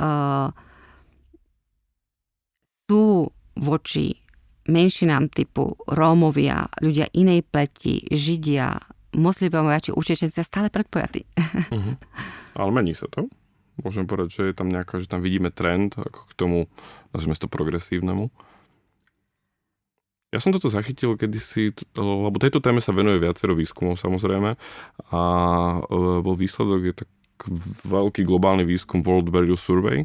uh, 0.00 0.48
sú 2.88 3.30
voči 3.60 4.16
menšinám 4.66 5.30
typu 5.30 5.78
Rómovia, 5.86 6.66
ľudia 6.80 7.06
inej 7.14 7.44
pleti, 7.46 8.02
Židia, 8.08 8.74
moslimovia 9.14 9.78
či 9.82 9.90
učečenci 9.94 10.40
stále 10.42 10.70
predpojatí. 10.70 11.22
Uh-huh. 11.36 11.94
Ale 12.58 12.70
mení 12.74 12.94
sa 12.94 13.06
to? 13.10 13.30
Môžem 13.80 14.04
povedať, 14.04 14.28
že 14.36 14.42
je 14.52 14.54
tam 14.56 14.68
nejaká, 14.68 15.00
že 15.00 15.08
tam 15.08 15.24
vidíme 15.24 15.48
trend 15.48 15.96
ako 15.96 16.20
k 16.28 16.32
tomu, 16.36 16.58
nazvime 17.14 17.38
to 17.38 17.48
progresívnemu. 17.48 18.28
Ja 20.30 20.38
som 20.38 20.54
toto 20.54 20.70
zachytil 20.70 21.18
kedysi, 21.18 21.74
lebo 21.98 22.38
tejto 22.38 22.62
téme 22.62 22.78
sa 22.78 22.94
venuje 22.94 23.18
viacero 23.18 23.50
výskumov 23.58 23.98
samozrejme 23.98 24.54
a 25.10 25.20
e, 25.82 25.98
bol 26.22 26.38
výsledok 26.38 26.80
je 26.86 26.94
tak 27.02 27.08
veľký 27.86 28.26
globálny 28.26 28.66
výskum 28.66 29.00
World 29.00 29.32
Value 29.32 29.56
Survey 29.56 30.04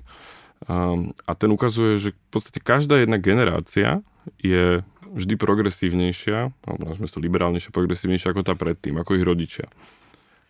a, 0.65 0.95
a 1.28 1.32
ten 1.36 1.52
ukazuje, 1.52 2.00
že 2.00 2.10
v 2.15 2.30
podstate 2.32 2.63
každá 2.63 3.02
jedna 3.02 3.19
generácia 3.19 4.00
je 4.39 4.82
vždy 5.15 5.36
progresívnejšia, 5.38 6.52
alebo 6.65 6.82
nazvime 6.88 7.08
to 7.08 7.21
liberálnejšia, 7.21 7.76
progresívnejšia 7.76 8.32
ako 8.34 8.41
tá 8.43 8.54
predtým, 8.58 8.98
ako 9.00 9.15
ich 9.19 9.24
rodičia. 9.24 9.67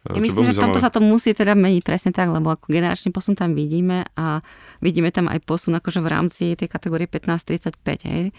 Ja 0.05 0.21
myslím, 0.21 0.53
že 0.53 0.53
v 0.53 0.63
tomto 0.69 0.77
sa 0.77 0.93
to 0.93 1.01
musí 1.01 1.33
teda 1.33 1.57
meniť 1.57 1.81
presne 1.81 2.11
tak, 2.13 2.29
lebo 2.29 2.53
ako 2.53 2.69
generačný 2.69 3.09
posun 3.09 3.33
tam 3.33 3.57
vidíme 3.57 4.05
a 4.13 4.45
vidíme 4.77 5.09
tam 5.09 5.25
aj 5.25 5.41
posun 5.41 5.73
akože 5.81 5.97
v 5.97 6.07
rámci 6.13 6.43
tej 6.53 6.69
kategórie 6.69 7.09
15-35. 7.09 8.05
Hej. 8.05 8.29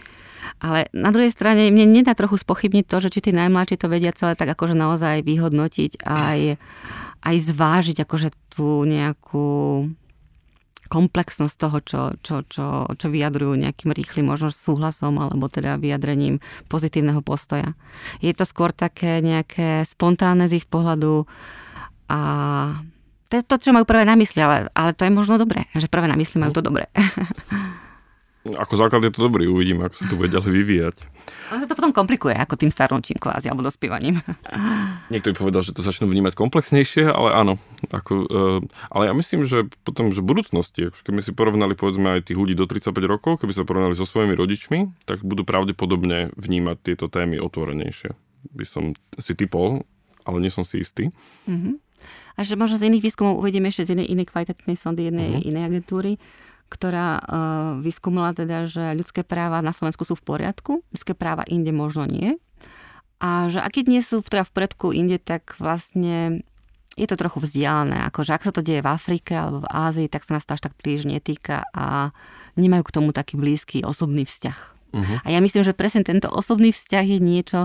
Ale 0.63 0.87
na 0.95 1.11
druhej 1.11 1.35
strane 1.35 1.67
mne 1.75 1.91
nedá 1.91 2.15
trochu 2.15 2.39
spochybniť 2.39 2.87
to, 2.87 2.97
že 3.03 3.19
či 3.19 3.19
tí 3.19 3.31
najmladší 3.35 3.83
to 3.83 3.91
vedia 3.91 4.15
celé 4.15 4.39
tak 4.39 4.47
akože 4.47 4.79
naozaj 4.79 5.27
vyhodnotiť 5.27 6.07
aj, 6.07 6.55
aj 7.27 7.37
zvážiť 7.43 8.07
akože 8.07 8.31
tú 8.55 8.87
nejakú 8.87 9.49
komplexnosť 10.87 11.55
toho, 11.57 11.79
čo, 11.83 12.01
čo, 12.23 12.37
čo, 12.47 12.67
čo 12.91 13.07
vyjadrujú 13.11 13.59
nejakým 13.59 13.91
rýchlým 13.91 14.31
možno 14.31 14.51
súhlasom 14.51 15.19
alebo 15.19 15.51
teda 15.51 15.79
vyjadrením 15.79 16.39
pozitívneho 16.71 17.21
postoja. 17.21 17.75
Je 18.23 18.33
to 18.35 18.47
skôr 18.47 18.71
také 18.71 19.23
nejaké 19.23 19.87
spontánne 19.87 20.47
z 20.47 20.63
ich 20.63 20.67
pohľadu 20.67 21.27
a 22.07 22.21
to 23.27 23.33
je 23.39 23.43
to, 23.43 23.57
čo 23.59 23.75
majú 23.75 23.83
prvé 23.83 24.07
na 24.07 24.15
mysli, 24.15 24.39
ale, 24.39 24.71
ale 24.71 24.95
to 24.95 25.03
je 25.03 25.11
možno 25.11 25.35
dobré, 25.35 25.67
že 25.75 25.91
prvé 25.91 26.07
na 26.07 26.15
mysli 26.15 26.39
majú 26.39 26.55
to 26.55 26.63
dobré. 26.63 26.87
Ako 28.55 28.79
základ 28.79 29.03
je 29.03 29.13
to 29.13 29.27
dobrý, 29.27 29.51
uvidíme, 29.51 29.91
ako 29.91 29.97
sa 29.99 30.05
to 30.07 30.15
bude 30.15 30.31
ďalej 30.31 30.51
vyvíjať. 30.53 30.97
Ale 31.51 31.63
sa 31.63 31.69
to 31.71 31.79
potom 31.79 31.95
komplikuje, 31.95 32.35
ako 32.35 32.55
tým 32.59 32.71
starnutím 32.71 33.19
kvázi, 33.19 33.51
alebo 33.51 33.67
dospievaním. 33.67 34.23
Niekto 35.13 35.35
by 35.35 35.35
povedal, 35.35 35.63
že 35.67 35.75
to 35.75 35.83
začnú 35.83 36.11
vnímať 36.11 36.35
komplexnejšie, 36.35 37.11
ale 37.11 37.35
áno. 37.35 37.55
Ako, 37.91 38.13
uh, 38.27 38.59
ale 38.91 39.11
ja 39.11 39.15
myslím, 39.15 39.47
že 39.47 39.67
potom, 39.87 40.11
že 40.11 40.23
v 40.23 40.31
budúcnosti, 40.35 40.91
keby 41.07 41.23
si 41.23 41.35
porovnali 41.35 41.79
povedzme 41.79 42.19
aj 42.19 42.31
tých 42.31 42.39
ľudí 42.39 42.55
do 42.59 42.67
35 42.67 42.95
rokov, 43.07 43.43
keby 43.43 43.53
sa 43.55 43.67
porovnali 43.67 43.95
so 43.95 44.07
svojimi 44.07 44.35
rodičmi, 44.35 44.79
tak 45.07 45.23
budú 45.23 45.47
pravdepodobne 45.47 46.35
vnímať 46.35 46.77
tieto 46.83 47.07
témy 47.07 47.39
otvorenejšie. 47.39 48.15
By 48.55 48.65
som 48.67 48.95
si 49.19 49.33
typol, 49.35 49.87
ale 50.27 50.37
nie 50.43 50.51
som 50.51 50.67
si 50.67 50.83
istý. 50.83 51.15
Mm-hmm. 51.47 51.75
A 52.37 52.45
že 52.45 52.59
možno 52.59 52.77
z 52.77 52.93
iných 52.93 53.07
výskumov 53.09 53.41
uvidíme 53.41 53.73
ešte 53.73 53.89
z 53.89 53.91
inej, 53.97 54.13
inej 54.13 54.27
kvalitatnej 54.29 54.77
sondy 54.77 55.09
jednej 55.09 55.41
mm-hmm. 55.41 55.49
inej 55.49 55.63
agentúry, 55.65 56.13
ktorá 56.67 57.19
uh, 57.19 57.23
vyskúmala 57.81 58.35
teda, 58.35 58.67
že 58.67 58.95
ľudské 58.97 59.23
práva 59.23 59.63
na 59.63 59.71
Slovensku 59.71 60.03
sú 60.03 60.19
v 60.19 60.27
poriadku, 60.27 60.83
ľudské 60.91 61.15
práva 61.15 61.47
inde 61.47 61.71
možno 61.71 62.07
nie. 62.07 62.37
A 63.17 63.49
že 63.49 63.65
ak 63.65 63.81
nie 63.89 64.05
sú 64.05 64.21
teda 64.21 64.45
v 64.45 64.53
poriadku 64.53 64.93
inde, 64.93 65.17
tak 65.17 65.57
vlastne 65.57 66.45
je 66.97 67.07
to 67.09 67.17
trochu 67.17 67.45
vzdialené. 67.45 68.09
Akože 68.09 68.33
ak 68.33 68.45
sa 68.45 68.53
to 68.53 68.65
deje 68.65 68.81
v 68.81 68.89
Afrike 68.89 69.37
alebo 69.37 69.65
v 69.65 69.71
Ázii, 69.73 70.09
tak 70.09 70.25
sa 70.25 70.37
nás 70.37 70.45
to 70.49 70.57
až 70.57 70.69
tak 70.69 70.77
príliš 70.81 71.05
netýka 71.05 71.65
a 71.77 72.13
nemajú 72.57 72.89
k 72.89 72.95
tomu 72.97 73.13
taký 73.13 73.37
blízky 73.37 73.85
osobný 73.85 74.25
vzťah. 74.25 74.59
Uh-huh. 74.97 75.17
A 75.25 75.29
ja 75.29 75.45
myslím, 75.45 75.61
že 75.61 75.77
presne 75.77 76.05
tento 76.05 76.33
osobný 76.33 76.73
vzťah 76.73 77.05
je 77.05 77.19
niečo, 77.21 77.61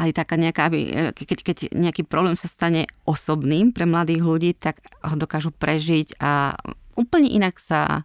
aj 0.00 0.16
taká 0.16 0.40
nejaká, 0.40 0.72
keď, 1.12 1.38
keď 1.44 1.56
nejaký 1.76 2.08
problém 2.08 2.32
sa 2.32 2.48
stane 2.48 2.88
osobným 3.04 3.72
pre 3.76 3.84
mladých 3.84 4.24
ľudí, 4.24 4.50
tak 4.56 4.80
ho 5.04 5.12
dokážu 5.12 5.52
prežiť 5.52 6.16
a 6.20 6.56
úplne 7.00 7.32
inak 7.32 7.56
sa 7.56 8.04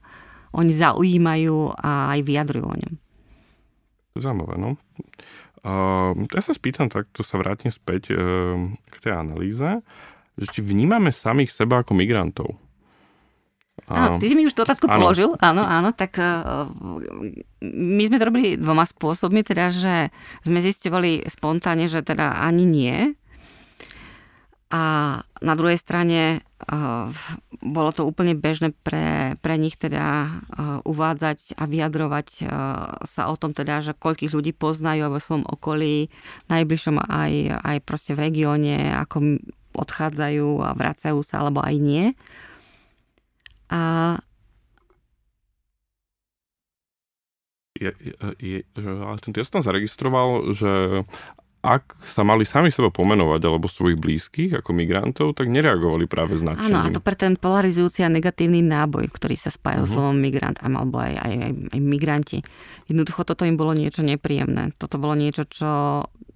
oni 0.55 0.71
zaujímajú 0.71 1.75
a 1.75 2.15
aj 2.15 2.19
vyjadrujú 2.23 2.65
o 2.65 2.75
ňom. 2.79 2.93
Zaujímavé, 4.15 4.55
no. 4.55 4.79
Uh, 5.65 6.15
ja 6.31 6.41
sa 6.45 6.55
spýtam, 6.55 6.87
tak 6.87 7.11
to 7.11 7.25
sa 7.25 7.35
vrátim 7.35 7.73
späť 7.73 8.15
uh, 8.15 8.55
k 8.87 8.95
tej 9.03 9.13
analýze, 9.17 9.83
že 10.39 10.45
či 10.47 10.59
vnímame 10.63 11.11
samých 11.11 11.51
seba 11.51 11.83
ako 11.83 11.97
migrantov. 11.97 12.55
Áno, 13.91 14.17
ty 14.23 14.31
si 14.31 14.39
mi 14.39 14.47
už 14.47 14.55
tú 14.55 14.63
otázku 14.63 14.87
áno. 14.87 14.97
položil, 15.03 15.29
áno, 15.43 15.67
áno, 15.67 15.91
tak 15.91 16.15
uh, 16.15 16.65
my 17.65 18.03
sme 18.07 18.17
to 18.17 18.27
robili 18.31 18.55
dvoma 18.55 18.87
spôsobmi, 18.87 19.43
teda, 19.43 19.67
že 19.69 20.15
sme 20.47 20.63
zistovali 20.63 21.27
spontánne, 21.27 21.91
že 21.91 21.99
teda 21.99 22.39
ani 22.39 22.63
nie, 22.63 22.95
a 24.75 24.81
na 25.39 25.53
druhej 25.55 25.79
strane 25.79 26.43
uh, 26.67 27.07
bolo 27.63 27.95
to 27.95 28.03
úplne 28.03 28.35
bežné 28.35 28.75
pre, 28.83 29.39
pre 29.39 29.55
nich 29.55 29.79
teda 29.79 30.27
uh, 30.27 30.83
uvádzať 30.83 31.55
a 31.55 31.63
vyjadrovať 31.63 32.27
uh, 32.43 32.49
sa 33.07 33.31
o 33.31 33.39
tom 33.39 33.55
teda, 33.55 33.79
že 33.79 33.95
koľkých 33.95 34.35
ľudí 34.35 34.51
poznajú 34.51 35.07
vo 35.07 35.23
svojom 35.23 35.47
okolí, 35.47 36.11
najbližšom 36.51 37.07
aj, 37.07 37.63
aj 37.63 37.77
proste 37.87 38.19
v 38.19 38.27
regióne, 38.27 38.91
ako 38.99 39.39
odchádzajú 39.79 40.49
a 40.67 40.75
vracajú 40.75 41.23
sa, 41.23 41.47
alebo 41.47 41.63
aj 41.63 41.75
nie. 41.79 42.05
A 43.71 44.19
je, 47.79 47.91
je, 47.99 48.13
je, 48.39 48.59
ja 48.75 49.43
som 49.47 49.63
zaregistroval, 49.63 50.51
že 50.51 51.03
ak 51.65 51.97
sa 52.05 52.21
mali 52.21 52.45
sami 52.45 52.69
seba 52.69 52.93
pomenovať 52.93 53.41
alebo 53.41 53.65
svojich 53.65 53.97
blízkych 53.97 54.61
ako 54.61 54.69
migrantov, 54.71 55.33
tak 55.33 55.49
nereagovali 55.49 56.05
práve 56.05 56.37
značením. 56.37 56.77
Áno, 56.77 56.79
a 56.85 56.93
to 56.93 57.01
pre 57.01 57.17
ten 57.17 57.33
polarizujúci 57.33 58.05
a 58.05 58.09
negatívny 58.13 58.61
náboj, 58.61 59.09
ktorý 59.09 59.33
sa 59.33 59.49
spájal 59.49 59.89
uh-huh. 59.89 59.95
slovom 59.97 60.17
migrant 60.21 60.61
alebo 60.61 61.01
aj, 61.01 61.13
aj, 61.17 61.33
aj, 61.33 61.51
aj 61.73 61.79
migranti. 61.81 62.39
Jednoducho 62.85 63.25
toto 63.25 63.43
im 63.49 63.57
bolo 63.57 63.73
niečo 63.73 64.05
nepríjemné. 64.05 64.77
Toto 64.77 65.01
bolo 65.01 65.17
niečo, 65.17 65.49
čo 65.49 65.69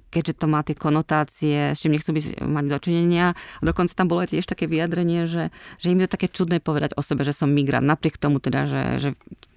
keďže 0.09 0.41
to 0.41 0.45
má 0.49 0.65
tie 0.65 0.73
konotácie, 0.73 1.77
s 1.77 1.85
čím 1.85 1.93
nechcú 1.93 2.17
byť, 2.17 2.41
mať 2.41 2.65
dočinenia. 2.65 3.37
Dokonca 3.61 3.93
tam 3.93 4.09
bolo 4.09 4.25
tiež 4.25 4.41
také 4.49 4.65
vyjadrenie, 4.65 5.29
že, 5.29 5.53
že 5.77 5.93
im 5.93 6.01
je 6.01 6.09
také 6.09 6.25
čudné 6.25 6.57
povedať 6.57 6.97
o 6.97 7.05
sebe, 7.05 7.21
že 7.21 7.33
som 7.33 7.53
migrant. 7.53 7.85
Napriek 7.85 8.17
tomu 8.17 8.41
teda, 8.41 8.65
že, 8.65 8.83
že 8.97 9.09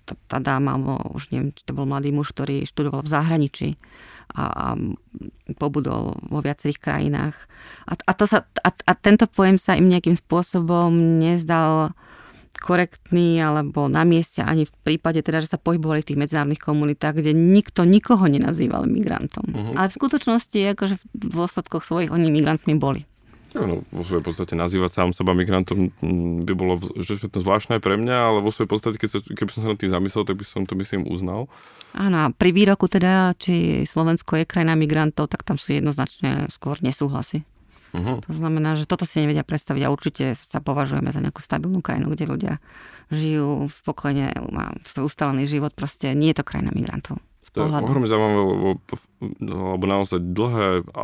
tá, 0.04 0.14
tá 0.28 0.38
dáma, 0.44 0.76
alebo 0.76 1.00
už 1.16 1.32
neviem, 1.32 1.56
či 1.56 1.64
to 1.64 1.72
bol 1.72 1.88
mladý 1.88 2.12
muž, 2.12 2.37
ktorý 2.37 2.68
študoval 2.68 3.00
v 3.00 3.12
zahraničí 3.12 3.68
a, 4.33 4.45
a 4.45 4.66
pobudol 5.57 6.16
vo 6.29 6.40
viacerých 6.40 6.81
krajinách. 6.81 7.37
A, 7.88 7.95
a, 7.95 8.12
to 8.16 8.25
sa, 8.25 8.49
a, 8.64 8.71
a 8.73 8.92
tento 8.97 9.29
pojem 9.29 9.61
sa 9.61 9.77
im 9.77 9.88
nejakým 9.88 10.16
spôsobom 10.16 11.21
nezdal 11.21 11.92
korektný 12.62 13.42
alebo 13.42 13.90
na 13.90 14.07
mieste 14.07 14.38
ani 14.45 14.68
v 14.68 14.73
prípade 14.87 15.18
teda, 15.25 15.42
že 15.42 15.51
sa 15.51 15.59
pohybovali 15.59 16.07
v 16.07 16.09
tých 16.14 16.21
medzinárodných 16.21 16.62
komunitách, 16.62 17.18
kde 17.18 17.35
nikto 17.35 17.83
nikoho 17.83 18.23
nenazýval 18.31 18.87
migrantom. 18.87 19.42
Uh-huh. 19.51 19.75
Ale 19.75 19.90
v 19.90 19.97
skutočnosti 19.99 20.59
akože 20.79 20.95
v 20.95 21.05
dôsledkoch 21.11 21.83
svojich 21.83 22.14
oni 22.14 22.31
migrantmi 22.31 22.79
boli. 22.79 23.03
No, 23.53 23.85
vo 23.93 24.03
svojej 24.05 24.25
podstate 24.25 24.57
nazývať 24.57 24.91
sám 24.97 25.11
seba 25.12 25.37
migrantom 25.37 25.93
mm, 26.01 26.49
by 26.49 26.53
bolo 26.57 26.81
že 27.05 27.29
to 27.29 27.45
zvláštne 27.45 27.85
pre 27.85 28.01
mňa, 28.01 28.17
ale 28.33 28.38
vo 28.41 28.49
svojej 28.49 28.71
podstate, 28.71 28.97
keď 28.97 29.09
sa, 29.12 29.19
keby 29.21 29.51
som 29.53 29.61
sa 29.61 29.69
nad 29.77 29.81
tým 29.81 29.93
zamyslel, 29.93 30.25
tak 30.25 30.41
by 30.41 30.45
som 30.49 30.65
to 30.65 30.73
myslím 30.81 31.05
uznal. 31.05 31.53
Áno, 31.93 32.17
a 32.17 32.27
pri 32.33 32.57
výroku 32.57 32.88
teda, 32.88 33.37
či 33.37 33.85
Slovensko 33.85 34.41
je 34.41 34.49
krajina 34.49 34.73
migrantov, 34.73 35.29
tak 35.29 35.45
tam 35.45 35.61
sú 35.61 35.77
jednoznačne 35.77 36.49
skôr 36.49 36.81
nesúhlasy. 36.81 37.45
Uh-huh. 37.93 38.25
To 38.25 38.33
znamená, 38.33 38.73
že 38.73 38.88
toto 38.88 39.05
si 39.05 39.21
nevedia 39.21 39.45
predstaviť 39.45 39.83
a 39.85 39.93
určite 39.93 40.33
sa 40.33 40.65
považujeme 40.65 41.12
za 41.12 41.21
nejakú 41.21 41.45
stabilnú 41.45 41.85
krajinu, 41.85 42.09
kde 42.09 42.25
ľudia 42.25 42.55
žijú 43.12 43.69
spokojne, 43.69 44.33
má 44.49 44.73
svoj 44.88 45.12
ustalený 45.12 45.45
život, 45.45 45.77
proste 45.77 46.17
nie 46.17 46.33
je 46.33 46.41
to 46.41 46.49
krajina 46.49 46.73
migrantov. 46.73 47.21
To 47.53 47.69
pohľadu. 47.69 47.85
je 47.85 47.88
ohromne 47.93 48.09
zaujímavé, 48.09 48.41
lebo, 48.49 48.69
lebo 49.77 49.85
naozaj 49.85 50.25
dlhé, 50.25 50.88
a, 50.97 51.03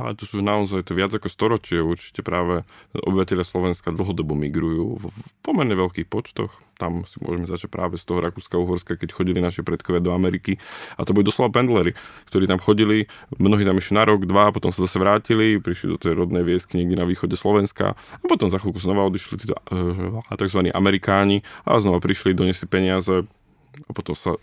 ale 0.00 0.10
to 0.16 0.24
sú 0.24 0.40
naozaj 0.40 0.88
to 0.88 0.96
viac 0.96 1.12
ako 1.12 1.28
storočie, 1.28 1.84
určite 1.84 2.24
práve 2.24 2.64
obyvateľia 2.96 3.44
Slovenska 3.44 3.92
dlhodobo 3.92 4.32
migrujú 4.32 4.96
v, 4.96 5.04
v 5.12 5.18
pomerne 5.44 5.76
veľkých 5.76 6.08
počtoch. 6.08 6.48
Tam 6.80 7.04
si 7.04 7.20
môžeme 7.20 7.44
začať 7.44 7.68
práve 7.68 8.00
z 8.00 8.08
toho 8.08 8.24
Rakúska, 8.24 8.56
Uhorska, 8.56 8.96
keď 8.96 9.12
chodili 9.12 9.44
naši 9.44 9.60
predkovia 9.60 10.00
do 10.00 10.16
Ameriky. 10.16 10.56
A 10.96 11.04
to 11.04 11.12
boli 11.12 11.28
doslova 11.28 11.52
pendlery, 11.52 11.92
ktorí 12.32 12.48
tam 12.48 12.56
chodili, 12.56 13.04
mnohí 13.36 13.60
tam 13.68 13.76
išli 13.76 14.00
na 14.00 14.08
rok, 14.08 14.24
dva, 14.24 14.56
potom 14.56 14.72
sa 14.72 14.88
zase 14.88 14.96
vrátili, 14.96 15.60
prišli 15.60 15.92
do 15.92 16.00
tej 16.00 16.16
rodnej 16.16 16.40
viesky 16.40 16.80
niekde 16.80 16.96
na 16.96 17.04
východe 17.04 17.36
Slovenska 17.36 18.00
a 18.00 18.24
potom 18.24 18.48
za 18.48 18.56
chvíľku 18.56 18.80
znova 18.80 19.04
odišli 19.12 19.36
títo 19.36 19.60
tzv. 20.24 20.60
Amerikáni 20.72 21.44
a 21.68 21.76
znova 21.76 22.00
prišli, 22.00 22.32
doniesli 22.32 22.64
peniaze, 22.64 23.28
a 23.70 23.90
potom 23.94 24.14
sa, 24.18 24.34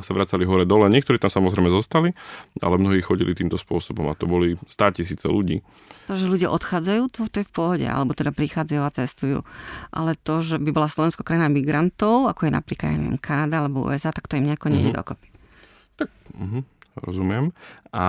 sa 0.00 0.12
vracali 0.12 0.48
hore-dole. 0.48 0.88
Niektorí 0.88 1.20
tam 1.20 1.28
samozrejme 1.28 1.68
zostali, 1.68 2.16
ale 2.64 2.74
mnohí 2.80 3.04
chodili 3.04 3.36
týmto 3.36 3.60
spôsobom 3.60 4.08
a 4.08 4.16
to 4.16 4.24
boli 4.24 4.56
stá 4.72 4.88
tisíce 4.88 5.28
ľudí. 5.28 5.60
To, 6.08 6.16
že 6.18 6.26
ľudia 6.26 6.50
odchádzajú, 6.50 7.02
to, 7.12 7.28
to 7.30 7.44
je 7.44 7.48
v 7.48 7.54
pohode, 7.54 7.86
alebo 7.86 8.16
teda 8.16 8.32
prichádzajú 8.34 8.82
a 8.82 8.90
cestujú. 8.90 9.38
Ale 9.94 10.16
to, 10.18 10.42
že 10.42 10.56
by 10.58 10.70
bola 10.72 10.90
Slovensko 10.90 11.22
krajina 11.22 11.52
migrantov, 11.52 12.26
ako 12.32 12.48
je 12.48 12.52
napríklad 12.56 12.96
neviem, 12.96 13.20
Kanada 13.20 13.62
alebo 13.62 13.86
USA, 13.86 14.10
tak 14.10 14.26
to 14.26 14.40
im 14.40 14.48
nejako 14.48 14.72
nejde 14.72 14.90
uh-huh. 14.90 15.00
dokopy. 15.04 15.28
Tak, 16.00 16.08
uh-huh, 16.34 16.62
rozumiem. 17.04 17.52
A 17.94 18.06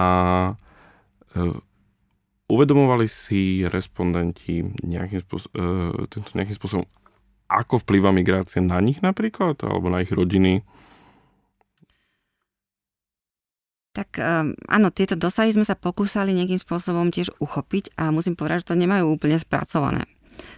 uh, 1.36 2.52
uvedomovali 2.52 3.06
si 3.06 3.68
respondenti 3.68 4.66
nejakým, 4.82 5.22
spôsob, 5.28 5.52
uh, 5.54 6.08
tento 6.08 6.32
nejakým 6.34 6.58
spôsobom, 6.58 6.86
ako 7.52 7.84
vplýva 7.84 8.16
migrácia 8.16 8.64
na 8.64 8.80
nich 8.80 9.04
napríklad, 9.04 9.60
alebo 9.68 9.92
na 9.92 10.00
ich 10.00 10.12
rodiny? 10.14 10.64
Tak 13.92 14.16
um, 14.24 14.56
áno, 14.72 14.88
tieto 14.88 15.20
dosahy 15.20 15.52
sme 15.52 15.68
sa 15.68 15.76
pokúsali 15.76 16.32
nejakým 16.32 16.56
spôsobom 16.56 17.12
tiež 17.12 17.36
uchopiť 17.44 17.92
a 18.00 18.08
musím 18.16 18.40
povedať, 18.40 18.64
že 18.64 18.70
to 18.72 18.80
nemajú 18.80 19.12
úplne 19.12 19.36
spracované. 19.36 20.08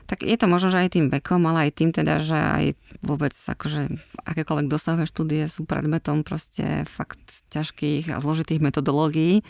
Tak 0.05 0.21
je 0.23 0.37
to 0.37 0.45
možno, 0.45 0.69
že 0.69 0.85
aj 0.85 0.93
tým 0.93 1.07
vekom, 1.09 1.43
ale 1.49 1.67
aj 1.67 1.71
tým 1.75 1.89
teda, 1.89 2.21
že 2.21 2.37
aj 2.37 2.65
vôbec 3.01 3.33
akože 3.33 3.89
akékoľvek 4.21 4.67
dosahové 4.69 5.09
štúdie 5.09 5.49
sú 5.49 5.65
predmetom 5.65 6.21
proste 6.21 6.85
fakt 6.87 7.43
ťažkých 7.51 8.13
a 8.13 8.21
zložitých 8.21 8.63
metodológií. 8.63 9.41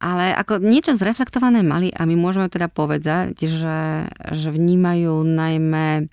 Ale 0.00 0.32
ako 0.32 0.64
niečo 0.64 0.96
zreflektované 0.96 1.60
mali 1.60 1.92
a 1.92 2.08
my 2.08 2.16
môžeme 2.16 2.48
teda 2.48 2.72
povedať, 2.72 3.36
že, 3.36 4.08
že 4.32 4.48
vnímajú 4.48 5.20
najmä 5.28 6.08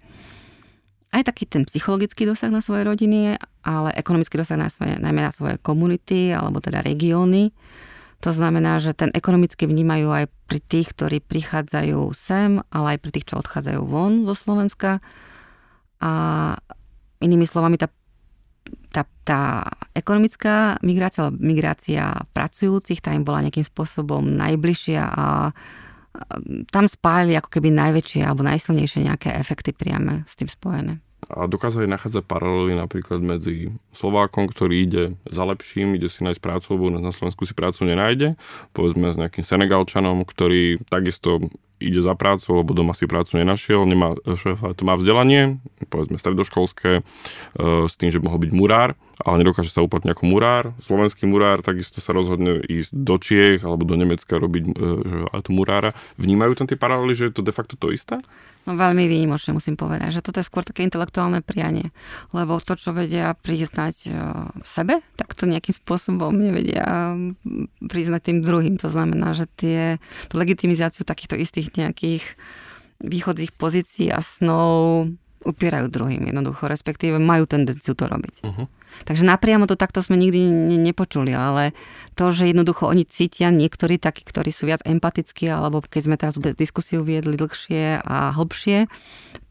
aj 1.15 1.23
taký 1.23 1.47
ten 1.47 1.63
psychologický 1.63 2.27
dosah 2.27 2.51
na 2.51 2.59
svoje 2.59 2.83
rodiny, 2.83 3.39
ale 3.63 3.89
ekonomický 3.95 4.43
dosah 4.43 4.59
na 4.59 4.67
svoje, 4.67 4.99
najmä 4.99 5.23
na 5.23 5.31
svoje 5.31 5.55
komunity 5.63 6.35
alebo 6.35 6.59
teda 6.59 6.83
regióny. 6.83 7.55
To 8.25 8.33
znamená, 8.33 8.81
že 8.81 8.91
ten 8.97 9.13
ekonomicky 9.13 9.69
vnímajú 9.69 10.07
aj 10.09 10.25
pri 10.49 10.59
tých, 10.67 10.91
ktorí 10.91 11.23
prichádzajú 11.23 12.11
sem, 12.11 12.59
ale 12.73 12.97
aj 12.97 12.99
pri 12.99 13.11
tých, 13.13 13.27
čo 13.29 13.39
odchádzajú 13.39 13.81
von 13.87 14.25
zo 14.25 14.35
Slovenska. 14.35 14.99
A 16.01 16.11
inými 17.21 17.45
slovami, 17.45 17.77
tá 17.77 17.93
tá, 18.91 19.03
tá 19.27 19.67
ekonomická 19.93 20.79
migrácia, 20.81 21.27
alebo 21.27 21.39
migrácia 21.39 22.25
pracujúcich, 22.31 23.03
tá 23.03 23.13
im 23.13 23.27
bola 23.27 23.45
nejakým 23.45 23.65
spôsobom 23.65 24.23
najbližšia 24.23 25.03
a 25.03 25.25
tam 26.73 26.85
spájali 26.89 27.37
ako 27.37 27.49
keby 27.59 27.69
najväčšie 27.69 28.25
alebo 28.25 28.41
najsilnejšie 28.41 29.05
nejaké 29.05 29.29
efekty 29.37 29.69
priame 29.69 30.25
s 30.25 30.33
tým 30.33 30.49
spojené. 30.49 30.97
A 31.27 31.43
dokázali 31.43 31.91
nachádzať 31.91 32.23
paralely 32.23 32.77
napríklad 32.77 33.19
medzi 33.19 33.73
Slovákom, 33.91 34.47
ktorý 34.47 34.75
ide 34.87 35.03
za 35.27 35.43
lepším, 35.43 35.97
ide 35.97 36.07
si 36.07 36.23
nájsť 36.23 36.39
prácu, 36.39 36.67
lebo 36.77 36.85
na 36.93 37.11
Slovensku 37.11 37.43
si 37.43 37.51
prácu 37.51 37.83
nenájde, 37.83 38.39
povedzme 38.71 39.11
s 39.11 39.19
nejakým 39.19 39.43
Senegalčanom, 39.43 40.23
ktorý 40.23 40.79
takisto 40.87 41.51
ide 41.77 42.01
za 42.01 42.17
prácu, 42.17 42.61
lebo 42.61 42.73
doma 42.73 42.93
si 42.97 43.05
prácu 43.05 43.37
nenašiel, 43.37 43.85
nemá 43.85 44.17
to 44.75 44.81
má 44.85 44.97
vzdelanie, 44.97 45.61
povedzme 45.89 46.17
stredoškolské, 46.17 46.91
e, 46.99 47.01
s 47.85 47.93
tým, 47.95 48.09
že 48.09 48.21
mohol 48.21 48.41
byť 48.41 48.51
murár, 48.53 48.97
ale 49.23 49.41
nedokáže 49.41 49.73
sa 49.73 49.81
uplatniť 49.81 50.13
ako 50.13 50.23
murár. 50.29 50.63
Slovenský 50.77 51.25
murár 51.25 51.65
takisto 51.65 52.01
sa 52.03 52.13
rozhodne 52.13 52.61
ísť 52.61 52.91
do 52.93 53.15
Čiech 53.17 53.65
alebo 53.65 53.87
do 53.87 53.97
Nemecka 53.97 54.37
robiť 54.37 54.63
e, 54.69 55.41
tú 55.41 55.51
murára. 55.57 55.97
Vnímajú 56.21 56.53
tam 56.53 56.69
tie 56.69 56.77
paralely, 56.77 57.17
že 57.17 57.23
je 57.29 57.33
to 57.33 57.41
de 57.41 57.53
facto 57.55 57.73
to 57.73 57.89
isté? 57.89 58.21
No 58.67 58.75
veľmi 58.75 59.07
výnimočne 59.07 59.55
musím 59.55 59.79
povedať, 59.79 60.11
že 60.11 60.19
toto 60.19 60.43
je 60.43 60.49
skôr 60.49 60.59
také 60.59 60.83
intelektuálne 60.83 61.39
prianie, 61.39 61.95
lebo 62.35 62.59
to, 62.59 62.75
čo 62.75 62.91
vedia 62.91 63.31
priznať 63.31 64.11
v 64.59 64.67
sebe, 64.67 64.99
tak 65.15 65.31
to 65.39 65.47
nejakým 65.47 65.71
spôsobom 65.71 66.35
nevedia 66.35 67.15
priznať 67.79 68.21
tým 68.27 68.43
druhým. 68.43 68.75
To 68.83 68.91
znamená, 68.91 69.31
že 69.39 69.47
tie, 69.55 70.03
tú 70.27 70.35
legitimizáciu 70.35 71.07
takýchto 71.07 71.39
istých 71.39 71.79
nejakých 71.79 72.27
východzích 72.99 73.55
pozícií 73.55 74.11
a 74.11 74.19
snov 74.19 75.07
upierajú 75.47 75.87
druhým 75.87 76.27
jednoducho, 76.27 76.67
respektíve 76.67 77.23
majú 77.23 77.47
tendenciu 77.47 77.95
to 77.95 78.03
robiť. 78.03 78.43
Uh-huh. 78.43 78.67
Takže 79.05 79.23
napriamo 79.23 79.69
to 79.69 79.79
takto 79.79 80.01
sme 80.01 80.17
nikdy 80.17 80.47
ne, 80.47 80.77
nepočuli, 80.79 81.31
ale 81.31 81.77
to, 82.17 82.33
že 82.33 82.49
jednoducho 82.49 82.89
oni 82.89 83.05
cítia 83.05 83.53
niektorí 83.53 84.01
takí, 84.01 84.25
ktorí 84.25 84.49
sú 84.49 84.67
viac 84.67 84.81
empatickí, 84.83 85.47
alebo 85.47 85.83
keď 85.83 86.01
sme 86.01 86.15
teraz 86.19 86.35
diskusiu 86.37 87.05
viedli 87.05 87.37
dlhšie 87.37 88.01
a 88.01 88.33
hlbšie, 88.33 88.89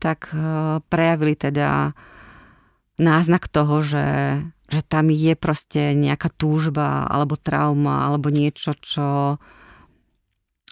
tak 0.02 0.32
uh, 0.34 0.82
prejavili 0.90 1.38
teda 1.38 1.94
náznak 2.96 3.48
toho, 3.48 3.84
že, 3.84 4.40
že 4.72 4.80
tam 4.82 5.12
je 5.12 5.36
proste 5.36 5.92
nejaká 5.92 6.32
túžba 6.32 7.04
alebo 7.06 7.36
trauma 7.36 8.08
alebo 8.08 8.32
niečo, 8.32 8.72
čo 8.80 9.36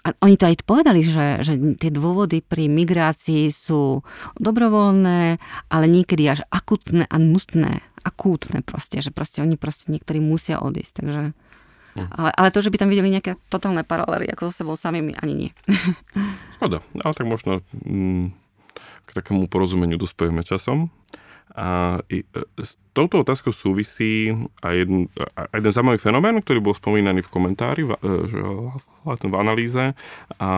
a 0.04 0.12
oni 0.20 0.36
to 0.36 0.44
aj 0.52 0.68
povedali, 0.68 1.00
že, 1.00 1.40
že 1.40 1.56
tie 1.80 1.88
dôvody 1.88 2.44
pri 2.44 2.68
migrácii 2.68 3.48
sú 3.48 4.04
dobrovoľné, 4.36 5.40
ale 5.72 5.84
niekedy 5.88 6.28
až 6.28 6.44
akutné 6.52 7.08
a 7.08 7.16
nutné. 7.16 7.80
Akútne 8.04 8.60
proste, 8.60 9.00
že 9.00 9.08
proste 9.08 9.40
oni 9.40 9.56
proste 9.56 9.88
niektorí 9.88 10.20
musia 10.20 10.60
odísť. 10.60 10.92
Takže, 11.00 11.22
hm. 11.96 12.08
ale, 12.12 12.30
ale 12.36 12.48
to, 12.52 12.60
že 12.60 12.68
by 12.68 12.76
tam 12.76 12.92
videli 12.92 13.08
nejaké 13.08 13.40
totálne 13.48 13.82
paralely 13.82 14.28
ako 14.28 14.52
so 14.52 14.62
sebou 14.62 14.76
samými, 14.76 15.16
ani 15.18 15.34
nie. 15.34 15.50
Škoda, 16.60 16.84
ale 17.00 17.12
tak 17.16 17.26
možno 17.26 17.64
mm, 17.72 18.36
k 19.04 19.10
takému 19.10 19.48
porozumeniu 19.48 19.96
dospejeme 19.96 20.44
časom. 20.44 20.92
A 21.54 22.00
i, 22.10 22.26
e, 22.26 22.40
s 22.58 22.74
touto 22.96 23.22
otázkou 23.22 23.54
súvisí 23.54 24.32
aj 24.64 24.74
jeden, 24.74 25.06
aj 25.38 25.54
jeden 25.54 25.72
zaujímavý 25.72 26.00
fenomén, 26.02 26.40
ktorý 26.42 26.58
bol 26.58 26.74
spomínaný 26.74 27.22
v 27.22 27.30
komentári, 27.30 27.82
v, 27.86 27.94
e, 27.94 28.10
v 29.06 29.36
analýze. 29.38 29.94
A 30.42 30.50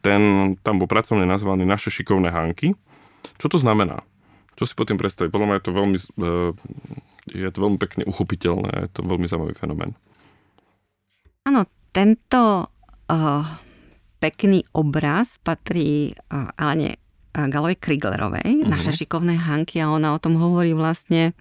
ten 0.00 0.22
tam 0.64 0.80
bol 0.80 0.88
pracovne 0.88 1.28
nazvaný 1.28 1.68
Naše 1.68 1.92
šikovné 1.92 2.32
hanky. 2.32 2.74
Čo 3.36 3.56
to 3.56 3.58
znamená? 3.60 4.02
Čo 4.60 4.68
si 4.68 4.76
po 4.76 4.84
tým 4.84 5.00
predstaviť? 5.00 5.32
Podľa 5.32 5.46
mňa 5.48 5.56
je 5.56 5.64
to 5.64 5.72
veľmi, 5.72 5.96
e, 5.96 6.32
je 7.32 7.48
to 7.48 7.58
veľmi 7.64 7.78
pekne 7.80 8.04
uchopiteľné, 8.04 8.68
je 8.84 8.90
to 8.92 9.00
veľmi 9.08 9.24
zaujímavý 9.24 9.56
fenomén. 9.56 9.96
Áno, 11.48 11.64
tento 11.96 12.68
uh, 13.08 13.44
pekný 14.20 14.60
obraz 14.76 15.40
patrí 15.40 16.12
uh, 16.12 16.52
ale 16.60 17.00
Galovej 17.32 17.80
Kriglerovej, 17.80 18.60
uh-huh. 18.60 18.68
naše 18.68 18.92
šikovné 18.92 19.40
Hanky 19.40 19.80
a 19.80 19.88
ona 19.88 20.12
o 20.12 20.20
tom 20.20 20.36
hovorí 20.36 20.76
vlastne 20.76 21.32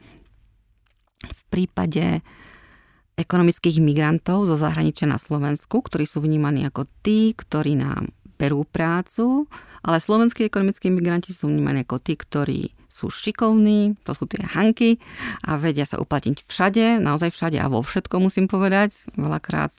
v 1.20 1.42
prípade 1.52 2.24
ekonomických 3.20 3.84
migrantov 3.84 4.48
zo 4.48 4.56
zahraničia 4.56 5.12
na 5.12 5.20
Slovensku, 5.20 5.84
ktorí 5.84 6.08
sú 6.08 6.24
vnímaní 6.24 6.64
ako 6.64 6.88
tí, 7.04 7.36
ktorí 7.36 7.76
nám 7.76 8.16
berú 8.40 8.64
prácu, 8.64 9.52
ale 9.84 10.00
slovenskí 10.00 10.48
ekonomickí 10.48 10.88
migranti 10.88 11.36
sú 11.36 11.52
vnímaní 11.52 11.84
ako 11.84 12.00
tí, 12.00 12.16
ktorí 12.16 12.79
sú 13.00 13.08
šikovní, 13.08 13.96
to 14.04 14.12
sú 14.12 14.28
tie 14.28 14.44
hanky 14.44 15.00
a 15.48 15.56
vedia 15.56 15.88
sa 15.88 15.96
uplatniť 15.96 16.44
všade, 16.44 17.00
naozaj 17.00 17.32
všade 17.32 17.56
a 17.56 17.72
vo 17.72 17.80
všetko 17.80 18.20
musím 18.20 18.52
povedať. 18.52 18.92
Veľakrát 19.16 19.72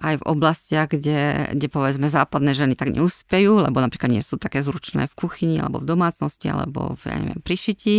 aj 0.00 0.24
v 0.24 0.26
oblastiach, 0.32 0.88
kde, 0.88 1.52
kde 1.52 1.68
povedzme 1.68 2.08
západné 2.08 2.56
ženy 2.56 2.72
tak 2.72 2.96
neúspejú, 2.96 3.60
lebo 3.60 3.84
napríklad 3.84 4.08
nie 4.08 4.24
sú 4.24 4.40
také 4.40 4.64
zručné 4.64 5.04
v 5.10 5.14
kuchyni 5.18 5.60
alebo 5.60 5.84
v 5.84 5.88
domácnosti 5.92 6.48
alebo 6.48 6.96
v, 6.96 7.02
ja 7.04 7.18
neviem, 7.20 7.42
pri 7.44 7.56
šití. 7.60 7.98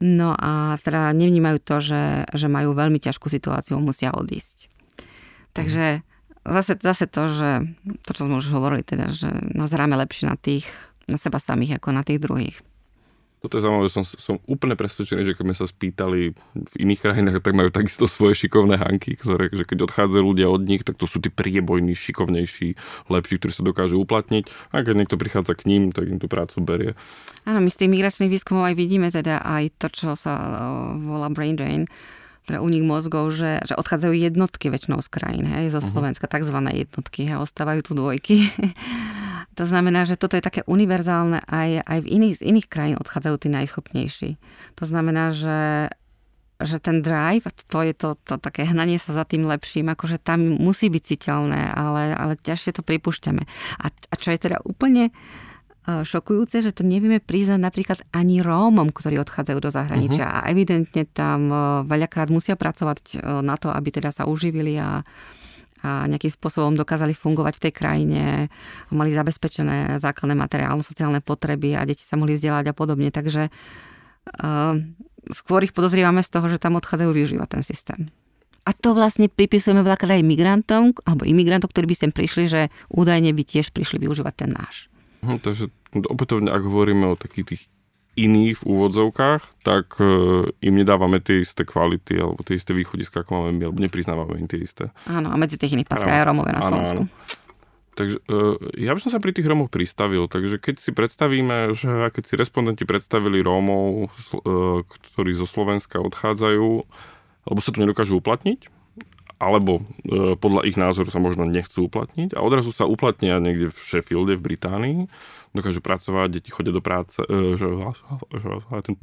No 0.00 0.32
a 0.32 0.80
teda 0.80 1.12
nevnímajú 1.12 1.58
to, 1.60 1.76
že, 1.84 2.02
že 2.32 2.46
majú 2.48 2.72
veľmi 2.72 2.96
ťažkú 2.96 3.28
situáciu, 3.28 3.76
musia 3.76 4.10
odísť. 4.10 4.72
Takže 5.54 6.02
zase, 6.44 6.72
zase 6.80 7.04
to, 7.08 7.22
že 7.28 7.50
to, 8.04 8.10
čo 8.12 8.26
sme 8.26 8.40
už 8.40 8.52
hovorili, 8.52 8.84
teda, 8.84 9.12
že 9.12 9.30
nazráme 9.52 9.96
lepšie 9.96 10.28
na 10.28 10.36
tých, 10.36 10.68
na 11.08 11.16
seba 11.16 11.40
samých 11.40 11.80
ako 11.80 11.88
na 11.92 12.02
tých 12.02 12.20
druhých. 12.20 12.56
Toto 13.44 13.60
je 13.60 13.64
zaujímavé, 13.68 13.92
som, 13.92 14.08
som 14.08 14.40
úplne 14.48 14.72
presvedčený, 14.72 15.28
že 15.28 15.36
keď 15.36 15.44
sme 15.44 15.56
sa 15.60 15.68
spýtali 15.68 16.32
v 16.56 16.74
iných 16.80 17.00
krajinách, 17.04 17.44
tak 17.44 17.52
majú 17.52 17.68
takisto 17.68 18.08
svoje 18.08 18.40
šikovné 18.40 18.80
hanky, 18.80 19.20
ktoré, 19.20 19.52
že 19.52 19.68
keď 19.68 19.84
odchádzajú 19.84 20.24
ľudia 20.24 20.48
od 20.48 20.64
nich, 20.64 20.80
tak 20.80 20.96
to 20.96 21.04
sú 21.04 21.20
tí 21.20 21.28
priebojní, 21.28 21.92
šikovnejší, 21.92 22.80
lepší, 23.12 23.36
ktorí 23.36 23.52
sa 23.52 23.60
dokážu 23.60 24.00
uplatniť. 24.00 24.48
A 24.72 24.80
keď 24.80 24.96
niekto 24.96 25.20
prichádza 25.20 25.52
k 25.52 25.68
ním, 25.68 25.92
tak 25.92 26.08
im 26.08 26.16
tú 26.16 26.24
prácu 26.24 26.64
berie. 26.64 26.92
Áno, 27.44 27.60
my 27.60 27.68
z 27.68 27.84
tých 27.84 27.92
migračných 27.92 28.32
výskumov 28.32 28.72
aj 28.72 28.80
vidíme 28.80 29.12
teda 29.12 29.44
aj 29.44 29.76
to, 29.76 29.92
čo 29.92 30.08
sa 30.16 30.32
volá 30.96 31.28
brain 31.28 31.60
drain, 31.60 31.84
teda 32.48 32.64
únik 32.64 32.80
mozgov, 32.80 33.28
že, 33.36 33.60
že 33.68 33.76
odchádzajú 33.76 34.16
jednotky 34.16 34.72
väčšinou 34.72 35.04
z 35.04 35.08
krajín, 35.12 35.44
hej, 35.52 35.68
zo 35.68 35.84
mhm. 35.84 35.88
Slovenska, 35.92 36.24
uh-huh. 36.24 36.40
tzv. 36.40 36.56
jednotky, 36.72 37.28
a 37.28 37.44
ostávajú 37.44 37.80
tu 37.84 37.92
dvojky. 37.92 38.48
To 39.54 39.64
znamená, 39.64 40.04
že 40.04 40.18
toto 40.18 40.34
je 40.34 40.44
také 40.44 40.66
univerzálne 40.66 41.42
aj, 41.46 41.86
aj 41.86 41.98
v 42.02 42.10
iných, 42.10 42.34
z 42.38 42.42
iných 42.42 42.66
krajín 42.66 42.96
odchádzajú 42.98 43.36
tí 43.38 43.48
najschopnejší. 43.50 44.30
To 44.78 44.84
znamená, 44.84 45.30
že 45.30 45.90
že 46.62 46.78
ten 46.78 47.02
drive, 47.02 47.50
to 47.66 47.82
je 47.82 47.94
to, 47.94 48.14
to 48.22 48.38
také 48.38 48.62
hnanie 48.62 48.96
sa 49.02 49.10
za 49.10 49.24
tým 49.26 49.42
lepším, 49.42 49.90
akože 49.90 50.22
tam 50.22 50.54
musí 50.54 50.86
byť 50.86 51.02
citeľné, 51.02 51.74
ale, 51.74 52.14
ale 52.14 52.38
ťažšie 52.38 52.78
to 52.78 52.86
pripúšťame. 52.86 53.42
A, 53.82 53.86
a 53.90 54.14
čo 54.14 54.30
je 54.30 54.38
teda 54.38 54.62
úplne 54.62 55.10
e, 55.10 55.12
šokujúce, 56.06 56.62
že 56.62 56.70
to 56.70 56.86
nevieme 56.86 57.18
priznať 57.18 57.58
napríklad 57.58 57.98
ani 58.14 58.38
Rómom, 58.38 58.94
ktorí 58.94 59.18
odchádzajú 59.18 59.58
do 59.58 59.70
zahraničia. 59.74 60.26
Uh-huh. 60.30 60.38
A 60.46 60.48
evidentne 60.48 61.10
tam 61.10 61.50
e, 61.50 61.56
veľakrát 61.90 62.30
musia 62.30 62.54
pracovať 62.54 63.18
e, 63.18 63.42
na 63.42 63.58
to, 63.58 63.74
aby 63.74 63.90
teda 63.90 64.14
sa 64.14 64.22
uživili 64.30 64.78
a, 64.78 65.02
a 65.84 66.08
nejakým 66.08 66.32
spôsobom 66.32 66.72
dokázali 66.72 67.12
fungovať 67.12 67.60
v 67.60 67.62
tej 67.68 67.72
krajine, 67.76 68.22
mali 68.88 69.12
zabezpečené 69.12 70.00
základné 70.00 70.32
materiálno-sociálne 70.32 71.20
potreby 71.20 71.76
a 71.76 71.84
deti 71.84 72.00
sa 72.00 72.16
mohli 72.16 72.32
vzdelať 72.40 72.72
a 72.72 72.74
podobne. 72.74 73.12
Takže 73.12 73.52
uh, 73.52 74.80
skôr 75.28 75.60
ich 75.60 75.76
podozrievame 75.76 76.24
z 76.24 76.32
toho, 76.32 76.48
že 76.48 76.56
tam 76.56 76.80
odchádzajú 76.80 77.10
využívať 77.12 77.48
ten 77.52 77.62
systém. 77.62 78.00
A 78.64 78.72
to 78.72 78.96
vlastne 78.96 79.28
pripisujeme 79.28 79.84
veľakrát 79.84 80.16
aj 80.16 80.24
migrantom, 80.24 80.96
alebo 81.04 81.28
imigrantom, 81.28 81.68
ktorí 81.68 81.84
by 81.92 81.96
sem 82.00 82.10
prišli, 82.16 82.44
že 82.48 82.60
údajne 82.88 83.36
by 83.36 83.44
tiež 83.44 83.68
prišli 83.76 84.00
využívať 84.00 84.34
ten 84.40 84.50
náš. 84.56 84.88
Hm, 85.20 85.36
takže 85.36 85.68
opätovne, 86.08 86.48
ak 86.48 86.64
hovoríme 86.64 87.12
o 87.12 87.20
takých 87.20 87.44
tých 87.44 87.62
iných 88.14 88.62
v 88.62 88.64
úvodzovkách, 88.64 89.66
tak 89.66 89.98
e, 89.98 90.06
im 90.50 90.74
nedávame 90.74 91.18
tie 91.18 91.42
isté 91.42 91.66
kvality 91.66 92.18
alebo 92.18 92.40
tie 92.46 92.58
isté 92.58 92.70
východiska, 92.70 93.26
ako 93.26 93.30
máme 93.42 93.50
my, 93.58 93.62
alebo 93.70 93.78
nepriznávame 93.82 94.38
im 94.38 94.48
tie 94.48 94.62
isté. 94.62 94.94
Áno, 95.10 95.30
a 95.30 95.36
medzi 95.38 95.58
tých 95.58 95.74
iných 95.74 95.90
patria 95.90 96.22
aj 96.22 96.26
Romové 96.30 96.54
na 96.54 96.62
Slovensku. 96.62 97.02
Áno, 97.04 97.10
áno. 97.10 97.42
Takže 97.94 98.18
e, 98.26 98.40
ja 98.82 98.90
by 98.90 99.00
som 99.02 99.10
sa 99.14 99.22
pri 99.22 99.30
tých 99.30 99.46
Rómoch 99.46 99.70
pristavil. 99.70 100.26
Takže 100.26 100.58
keď 100.58 100.82
si 100.82 100.90
predstavíme, 100.90 101.78
že 101.78 102.10
keď 102.10 102.22
si 102.26 102.34
respondenti 102.34 102.82
predstavili 102.82 103.38
Rómov, 103.38 103.90
e, 104.04 104.08
ktorí 104.82 105.30
zo 105.38 105.46
Slovenska 105.46 106.02
odchádzajú, 106.02 106.70
alebo 107.44 107.60
sa 107.62 107.70
tu 107.70 107.78
nedokážu 107.78 108.18
uplatniť, 108.18 108.66
alebo 109.44 109.84
e, 110.08 110.34
podľa 110.40 110.64
ich 110.64 110.80
názoru 110.80 111.12
sa 111.12 111.20
možno 111.20 111.44
nechcú 111.44 111.86
uplatniť 111.86 112.32
a 112.32 112.40
odrazu 112.40 112.72
sa 112.72 112.88
uplatnia 112.88 113.36
niekde 113.36 113.68
v 113.68 113.76
Sheffielde 113.76 114.40
v 114.40 114.44
Británii, 114.48 114.98
dokážu 115.52 115.84
pracovať, 115.84 116.40
deti 116.40 116.48
chodia 116.48 116.72
do 116.72 116.80
práce, 116.80 117.20
e, 117.20 117.60
že, 117.60 117.68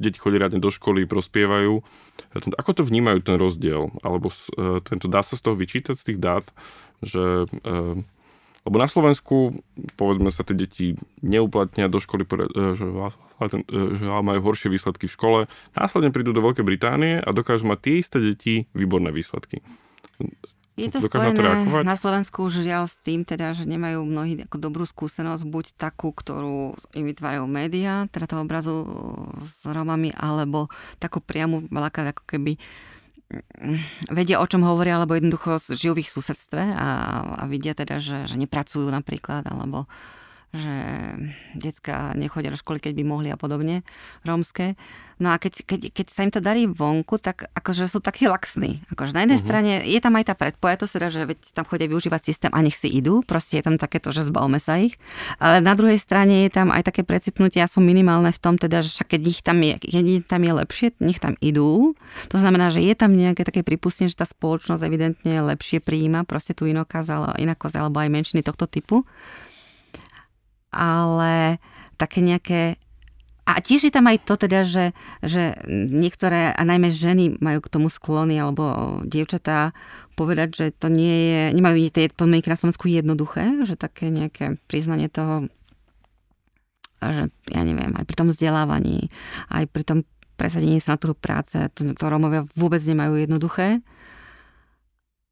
deti 0.02 0.18
chodia 0.18 0.44
riadne 0.44 0.58
do 0.58 0.74
školy, 0.74 1.06
prospievajú. 1.06 1.80
Ako 2.58 2.70
to 2.74 2.82
vnímajú 2.82 3.22
ten 3.22 3.38
rozdiel? 3.38 3.94
Alebo 4.02 4.34
e, 4.58 4.82
tento, 4.82 5.06
dá 5.06 5.22
sa 5.22 5.38
z 5.38 5.42
toho 5.46 5.54
vyčítať 5.54 5.94
z 5.94 6.04
tých 6.12 6.18
dát, 6.18 6.44
že 7.00 7.46
e, 7.46 8.02
lebo 8.62 8.78
na 8.78 8.86
Slovensku, 8.86 9.58
povedzme 9.98 10.30
sa, 10.30 10.46
tie 10.46 10.54
deti 10.54 10.94
neuplatnia 11.18 11.90
do 11.90 11.98
školy, 11.98 12.22
e, 12.22 12.78
že, 12.78 12.86
že 13.98 14.06
majú 14.06 14.38
horšie 14.38 14.70
výsledky 14.70 15.10
v 15.10 15.14
škole, 15.18 15.38
následne 15.74 16.14
prídu 16.14 16.30
do 16.30 16.44
Veľkej 16.44 16.62
Británie 16.62 17.18
a 17.18 17.28
dokážu 17.34 17.66
mať 17.66 17.78
tie 17.82 17.94
isté 17.98 18.18
deti 18.22 18.54
výborné 18.70 19.10
výsledky. 19.10 19.66
Je 20.72 20.88
to 20.88 21.04
spojené 21.04 21.36
to 21.36 21.84
na 21.84 21.96
Slovensku 22.00 22.48
už 22.48 22.64
žiaľ 22.64 22.88
s 22.88 22.96
tým, 23.04 23.28
teda, 23.28 23.52
že 23.52 23.68
nemajú 23.68 24.08
mnohí 24.08 24.40
ako 24.48 24.56
dobrú 24.56 24.88
skúsenosť, 24.88 25.44
buď 25.44 25.64
takú, 25.76 26.16
ktorú 26.16 26.72
im 26.96 27.04
vytvárajú 27.04 27.44
médiá, 27.44 28.08
teda 28.08 28.24
toho 28.24 28.40
obrazu 28.48 28.88
s 29.36 29.60
Romami, 29.68 30.16
alebo 30.16 30.72
takú 30.96 31.20
priamu, 31.20 31.68
veľakrát 31.68 32.16
ako 32.16 32.24
keby 32.24 32.56
mm, 33.60 34.08
vedia, 34.16 34.40
o 34.40 34.48
čom 34.48 34.64
hovoria, 34.64 34.96
alebo 34.96 35.12
jednoducho 35.12 35.60
žijú 35.60 35.92
v 35.92 36.08
ich 36.08 36.10
susedstve 36.10 36.64
a, 36.64 36.88
a 37.36 37.42
vidia 37.44 37.76
teda, 37.76 38.00
že, 38.00 38.24
že 38.24 38.40
nepracujú 38.40 38.88
napríklad, 38.88 39.44
alebo 39.44 39.84
že 40.52 40.76
decka 41.56 42.12
nechodia 42.12 42.52
do 42.52 42.60
školy, 42.60 42.76
keď 42.76 42.92
by 42.92 43.04
mohli 43.08 43.28
a 43.32 43.40
podobne, 43.40 43.80
rómske. 44.20 44.76
No 45.16 45.32
a 45.32 45.40
keď, 45.40 45.64
keď, 45.64 45.80
keď 45.94 46.06
sa 46.12 46.26
im 46.28 46.32
to 46.34 46.44
darí 46.44 46.68
vonku, 46.68 47.16
tak 47.16 47.48
akože 47.56 47.88
sú 47.88 48.04
takí 48.04 48.28
laxní. 48.28 48.84
Akože 48.92 49.16
na 49.16 49.24
jednej 49.24 49.40
uh-huh. 49.40 49.48
strane 49.48 49.72
je 49.86 49.96
tam 50.02 50.12
aj 50.18 50.28
tá 50.28 50.34
predpojatosť, 50.36 50.92
teda, 50.92 51.08
že 51.08 51.20
veď 51.24 51.38
tam 51.56 51.64
chodia 51.64 51.88
využívať 51.88 52.20
systém 52.20 52.52
a 52.52 52.60
nech 52.60 52.76
si 52.76 52.92
idú, 52.92 53.24
proste 53.24 53.56
je 53.56 53.64
tam 53.64 53.80
takéto, 53.80 54.12
že 54.12 54.28
zbavme 54.28 54.60
sa 54.60 54.76
ich. 54.76 54.98
Ale 55.40 55.64
na 55.64 55.72
druhej 55.72 55.96
strane 55.96 56.44
je 56.44 56.50
tam 56.52 56.68
aj 56.68 56.84
také 56.84 57.00
precitnutie, 57.06 57.64
ja 57.64 57.70
som 57.70 57.80
minimálne 57.80 58.28
v 58.28 58.40
tom, 58.42 58.60
teda, 58.60 58.84
že 58.84 59.08
keď 59.08 59.20
ich 59.24 59.40
tam 59.40 59.56
je, 59.62 59.80
keď 59.80 60.26
tam 60.28 60.42
je 60.44 60.52
lepšie, 60.52 60.88
nech 61.00 61.16
tam 61.16 61.38
idú. 61.40 61.96
To 62.28 62.36
znamená, 62.36 62.68
že 62.68 62.84
je 62.84 62.92
tam 62.92 63.16
nejaké 63.16 63.48
také 63.48 63.64
pripustenie, 63.64 64.12
že 64.12 64.20
tá 64.20 64.28
spoločnosť 64.28 64.84
evidentne 64.84 65.32
lepšie 65.48 65.80
prijíma 65.80 66.28
proste 66.28 66.52
tú 66.52 66.68
inokaz, 66.68 67.08
inakosť 67.40 67.80
alebo 67.80 68.04
aj 68.04 68.10
menšiny 68.10 68.44
tohto 68.44 68.68
typu 68.68 69.08
ale 70.74 71.60
také 72.00 72.24
nejaké 72.24 72.80
a 73.42 73.58
tiež 73.58 73.90
je 73.90 73.92
tam 73.92 74.06
aj 74.06 74.22
to 74.22 74.38
teda, 74.38 74.62
že, 74.62 74.94
že 75.18 75.58
niektoré, 75.66 76.54
a 76.54 76.62
najmä 76.62 76.94
ženy 76.94 77.42
majú 77.42 77.58
k 77.58 77.72
tomu 77.74 77.90
sklony, 77.90 78.38
alebo 78.38 79.02
dievčatá 79.02 79.74
povedať, 80.14 80.48
že 80.54 80.66
to 80.70 80.86
nie 80.86 81.34
je, 81.34 81.42
nemajú 81.58 81.90
tie 81.90 82.06
podmienky 82.06 82.46
na 82.46 82.54
Slovensku 82.54 82.86
jednoduché, 82.86 83.66
že 83.66 83.74
také 83.74 84.14
nejaké 84.14 84.62
priznanie 84.70 85.10
toho, 85.10 85.50
že 87.02 87.34
ja 87.50 87.62
neviem, 87.66 87.90
aj 87.98 88.06
pri 88.06 88.14
tom 88.14 88.30
vzdelávaní, 88.30 89.10
aj 89.50 89.66
pri 89.74 89.82
tom 89.82 89.98
presadení 90.38 90.78
sa 90.78 90.94
na 90.94 91.02
trhu 91.02 91.18
práce, 91.18 91.58
to, 91.74 91.98
to 91.98 92.04
Rómovia 92.06 92.46
vôbec 92.54 92.78
nemajú 92.78 93.26
jednoduché. 93.26 93.82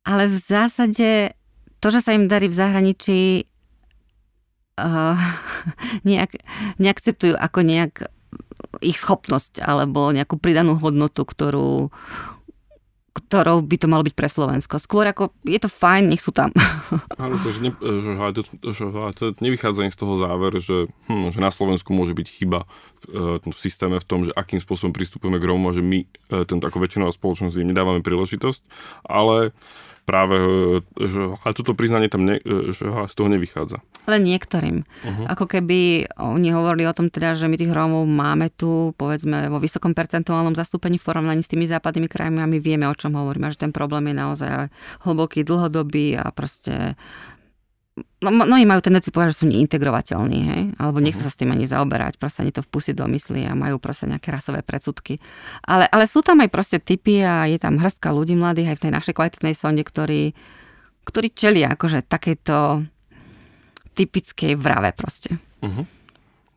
Ale 0.02 0.26
v 0.26 0.34
zásade 0.34 1.38
to, 1.78 1.88
že 1.94 2.02
sa 2.02 2.10
im 2.18 2.26
darí 2.26 2.50
v 2.50 2.58
zahraničí, 2.58 3.46
uh, 4.78 5.16
nejak, 6.08 6.38
neakceptujú 6.78 7.34
ako 7.34 7.60
nejak 7.64 8.10
ich 8.84 9.00
schopnosť 9.00 9.60
alebo 9.60 10.14
nejakú 10.14 10.38
pridanú 10.38 10.78
hodnotu, 10.78 11.26
ktorú, 11.26 11.90
ktorou 13.10 13.60
by 13.66 13.76
to 13.76 13.86
malo 13.90 14.06
byť 14.06 14.14
pre 14.14 14.30
Slovensko. 14.30 14.78
Skôr 14.78 15.10
ako 15.10 15.34
je 15.42 15.58
to 15.58 15.66
fajn, 15.66 16.14
nech 16.14 16.22
sú 16.22 16.30
tam. 16.30 16.54
Áno, 17.22 17.36
to, 17.42 17.50
že, 17.50 17.60
ne, 17.66 17.70
že, 17.76 18.40
že, 18.72 18.84
to 19.18 19.34
nevychádza 19.42 19.90
z 19.90 19.98
toho 19.98 20.14
záver, 20.22 20.62
že, 20.62 20.86
hm, 21.10 21.34
že 21.34 21.40
na 21.42 21.50
Slovensku 21.50 21.90
môže 21.90 22.14
byť 22.14 22.26
chyba 22.30 22.64
v, 23.10 23.42
v 23.42 23.58
systéme 23.58 23.98
v 23.98 24.06
tom, 24.06 24.24
že 24.28 24.32
akým 24.32 24.62
spôsobom 24.62 24.94
pristupujeme 24.94 25.42
k 25.42 25.46
Rómom 25.50 25.72
a 25.72 25.76
že 25.76 25.82
my, 25.82 26.06
e, 26.06 26.46
tento, 26.46 26.64
ako 26.64 26.78
väčšinová 26.78 27.10
spoločnosť, 27.10 27.58
im 27.60 27.70
nedávame 27.74 28.00
príležitosť, 28.00 28.62
ale 29.04 29.52
práve, 30.10 30.36
e, 30.42 31.06
že, 31.06 31.38
ale 31.38 31.52
toto 31.54 31.78
priznanie 31.78 32.10
tam 32.10 32.26
ne, 32.26 32.42
e, 32.42 32.74
že, 32.74 32.82
z 32.82 33.14
toho 33.14 33.30
nevychádza. 33.30 33.78
Len 34.10 34.26
niektorým. 34.26 34.82
Uh-huh. 34.82 35.26
Ako 35.30 35.46
keby 35.46 36.10
oni 36.18 36.50
hovorili 36.50 36.90
o 36.90 36.96
tom 36.96 37.14
teda, 37.14 37.38
že 37.38 37.46
my 37.46 37.54
tých 37.54 37.70
Rómov 37.70 38.02
máme 38.10 38.50
tu, 38.50 38.90
povedzme, 38.98 39.46
vo 39.46 39.62
vysokom 39.62 39.94
percentuálnom 39.94 40.58
zastúpení 40.58 40.98
v 40.98 41.06
porovnaní 41.06 41.46
s 41.46 41.50
tými 41.54 41.70
západnými 41.70 42.10
krajmi 42.10 42.42
a 42.42 42.50
my 42.50 42.58
vieme, 42.58 42.90
o 42.90 42.98
čom 42.98 43.14
hovoríme, 43.14 43.54
že 43.54 43.62
ten 43.62 43.70
problém 43.70 44.10
je 44.10 44.16
naozaj 44.18 44.50
hlboký, 45.06 45.46
dlhodobý 45.46 46.18
a 46.18 46.26
proste 46.34 46.98
no, 48.20 48.28
mnohí 48.32 48.68
majú 48.68 48.80
tendenciu 48.84 49.10
povedať, 49.12 49.36
že 49.36 49.40
sú 49.44 49.46
neintegrovateľní, 49.48 50.40
hej? 50.44 50.62
alebo 50.76 51.00
nechcú 51.00 51.24
sa 51.24 51.32
s 51.32 51.40
tým 51.40 51.50
ani 51.52 51.64
zaoberať, 51.64 52.20
proste 52.20 52.44
ani 52.44 52.52
to 52.52 52.60
vpustiť 52.60 52.94
do 52.96 53.08
mysli 53.08 53.48
a 53.48 53.56
majú 53.56 53.80
proste 53.80 54.06
nejaké 54.06 54.28
rasové 54.30 54.60
predsudky. 54.60 55.18
Ale, 55.64 55.88
ale 55.88 56.04
sú 56.04 56.20
tam 56.20 56.44
aj 56.44 56.52
proste 56.52 56.78
typy 56.78 57.24
a 57.24 57.48
je 57.48 57.56
tam 57.56 57.80
hrstka 57.80 58.12
ľudí 58.12 58.36
mladých 58.36 58.72
aj 58.72 58.76
v 58.76 58.84
tej 58.88 58.92
našej 58.92 59.14
kvalitnej 59.16 59.54
sonde, 59.56 59.82
ktorí, 59.82 60.36
ktorí 61.08 61.28
čelia 61.32 61.72
akože 61.74 62.04
takéto 62.04 62.84
typickej 63.96 64.54
vrave 64.54 64.92
proste. 64.94 65.40
Uh-huh. 65.60 65.84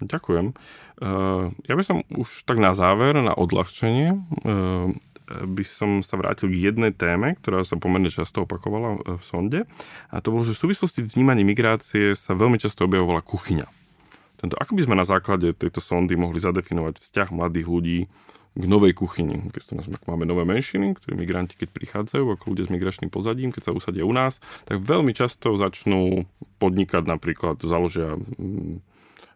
Ďakujem. 0.03 0.51
Uh, 0.99 1.55
ja 1.67 1.73
by 1.79 1.83
som 1.83 1.97
už 2.11 2.43
tak 2.43 2.59
na 2.59 2.75
záver, 2.75 3.15
na 3.19 3.31
odľahčenie, 3.31 4.19
uh, 4.19 4.91
by 5.41 5.63
som 5.65 6.05
sa 6.05 6.15
vrátil 6.19 6.53
k 6.53 6.69
jednej 6.69 6.93
téme, 6.93 7.33
ktorá 7.41 7.65
sa 7.65 7.79
pomerne 7.79 8.13
často 8.13 8.45
opakovala 8.45 9.01
v 9.17 9.23
sonde. 9.25 9.59
A 10.13 10.21
to 10.21 10.29
bolo, 10.29 10.45
že 10.45 10.53
v 10.53 10.69
súvislosti 10.69 11.01
vnímania 11.01 11.41
migrácie 11.41 12.13
sa 12.13 12.37
veľmi 12.37 12.61
často 12.61 12.85
objavovala 12.85 13.25
kuchyňa. 13.25 13.65
Tento, 14.43 14.59
ako 14.59 14.75
by 14.75 14.81
sme 14.83 14.95
na 14.99 15.07
základe 15.07 15.55
tejto 15.55 15.79
sondy 15.79 16.19
mohli 16.19 16.37
zadefinovať 16.37 16.99
vzťah 16.99 17.29
mladých 17.31 17.67
ľudí 17.67 17.99
k 18.53 18.63
novej 18.69 18.93
kuchyni. 18.93 19.49
Keď 19.49 19.61
to 19.65 19.73
máme 20.05 20.29
nové 20.29 20.45
menšiny, 20.45 20.93
ktorí 20.93 21.17
migranti, 21.17 21.57
keď 21.57 21.73
prichádzajú, 21.73 22.37
ako 22.37 22.53
ľudia 22.53 22.69
s 22.69 22.73
migračným 22.75 23.09
pozadím, 23.09 23.49
keď 23.49 23.71
sa 23.71 23.71
usadia 23.73 24.05
u 24.05 24.13
nás, 24.13 24.37
tak 24.69 24.77
veľmi 24.77 25.15
často 25.15 25.57
začnú 25.57 26.29
podnikať 26.61 27.01
napríklad, 27.07 27.57
založia 27.65 28.13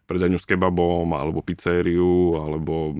predajňu 0.08 0.40
s 0.40 0.48
kebabom, 0.48 1.04
alebo 1.12 1.44
pizzériu, 1.44 2.40
alebo 2.40 2.96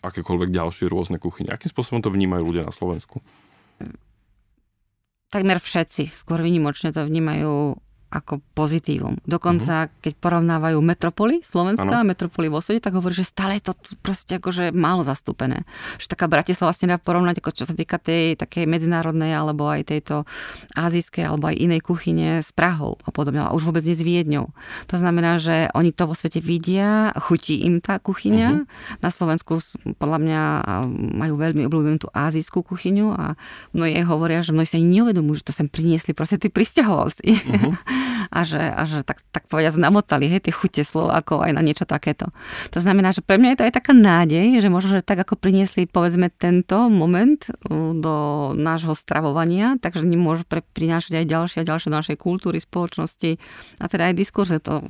akékoľvek 0.00 0.48
ďalšie 0.48 0.88
rôzne 0.88 1.20
kuchyne. 1.20 1.52
Akým 1.52 1.68
spôsobom 1.68 2.00
to 2.00 2.08
vnímajú 2.08 2.42
ľudia 2.48 2.64
na 2.64 2.72
Slovensku? 2.72 3.20
Takmer 5.28 5.60
všetci, 5.60 6.08
skôr 6.16 6.40
vynimočne 6.40 6.88
to 6.88 7.04
vnímajú 7.04 7.76
ako 8.08 8.40
pozitívum. 8.56 9.20
Dokonca, 9.28 9.84
uh-huh. 9.84 9.92
keď 10.00 10.12
porovnávajú 10.16 10.80
metropoly 10.80 11.44
Slovenska 11.44 12.00
ano. 12.00 12.00
a 12.00 12.08
metropoly 12.08 12.48
vo 12.48 12.64
svete, 12.64 12.88
tak 12.88 12.96
hovorí, 12.96 13.12
že 13.12 13.28
stále 13.28 13.60
je 13.60 13.68
to 13.68 13.72
proste 14.00 14.40
akože 14.40 14.72
málo 14.72 15.04
zastúpené. 15.04 15.68
Že 16.00 16.16
taká 16.16 16.24
Bratislava 16.24 16.72
vlastne 16.72 16.88
dá 16.88 16.96
porovnať, 16.96 17.44
ako 17.44 17.50
čo 17.52 17.64
sa 17.68 17.76
týka 17.76 18.00
tej 18.00 18.40
takej 18.40 18.64
medzinárodnej 18.64 19.36
alebo 19.36 19.68
aj 19.68 19.92
tejto 19.92 20.24
azijskej 20.72 21.28
alebo 21.28 21.52
aj 21.52 21.60
inej 21.60 21.80
kuchyne 21.84 22.40
s 22.40 22.48
Prahou 22.48 22.96
a 23.04 23.12
podobne. 23.12 23.44
A 23.44 23.52
už 23.52 23.68
vôbec 23.68 23.84
nie 23.84 23.92
s 23.92 24.00
Viedňou. 24.00 24.56
To 24.88 24.96
znamená, 24.96 25.36
že 25.36 25.68
oni 25.76 25.92
to 25.92 26.08
vo 26.08 26.16
svete 26.16 26.40
vidia, 26.40 27.12
chutí 27.20 27.60
im 27.60 27.84
tá 27.84 28.00
kuchyňa. 28.00 28.48
Uh-huh. 28.64 28.98
Na 29.04 29.12
Slovensku 29.12 29.60
podľa 30.00 30.18
mňa 30.24 30.40
majú 31.12 31.36
veľmi 31.36 31.68
obľúbenú 31.68 32.00
tú 32.00 32.08
azijskú 32.16 32.64
kuchyňu 32.64 33.12
a 33.12 33.36
mnohí 33.76 34.00
hovoria, 34.00 34.40
že 34.40 34.56
mnohí 34.56 34.64
sa 34.64 34.80
neuvedomujú, 34.80 35.44
že 35.44 35.46
to 35.52 35.52
sem 35.52 35.68
priniesli 35.68 36.16
proste 36.16 36.40
tí 36.40 36.48
pristahovalci. 36.48 37.36
Uh-huh. 37.36 37.76
a 38.28 38.40
že, 38.44 38.60
a 38.60 38.82
že 38.84 39.02
tak, 39.02 39.24
tak 39.32 39.48
povedať 39.48 39.80
namotali 39.80 40.28
hej, 40.28 40.48
tie 40.48 40.54
chute 40.54 40.82
Slovákov 40.84 41.44
aj 41.44 41.52
na 41.56 41.62
niečo 41.64 41.88
takéto. 41.88 42.30
To 42.74 42.78
znamená, 42.78 43.14
že 43.14 43.24
pre 43.24 43.40
mňa 43.40 43.54
je 43.54 43.58
to 43.58 43.66
aj 43.68 43.74
taká 43.78 43.92
nádej, 43.96 44.60
že 44.60 44.68
možno, 44.68 44.98
že 44.98 45.06
tak 45.06 45.22
ako 45.22 45.38
priniesli 45.38 45.88
povedzme 45.88 46.28
tento 46.34 46.90
moment 46.92 47.40
do 47.98 48.14
nášho 48.54 48.92
stravovania, 48.92 49.80
takže 49.80 50.04
nemôžu 50.04 50.44
pre, 50.44 50.60
prinášať 50.62 51.24
aj 51.24 51.26
ďalšie 51.26 51.58
a 51.62 51.68
ďalšie 51.68 51.88
do 51.88 51.98
našej 51.98 52.16
kultúry, 52.20 52.58
spoločnosti 52.60 53.40
a 53.80 53.84
teda 53.86 54.12
aj 54.12 54.14
diskurze 54.18 54.56
to, 54.60 54.84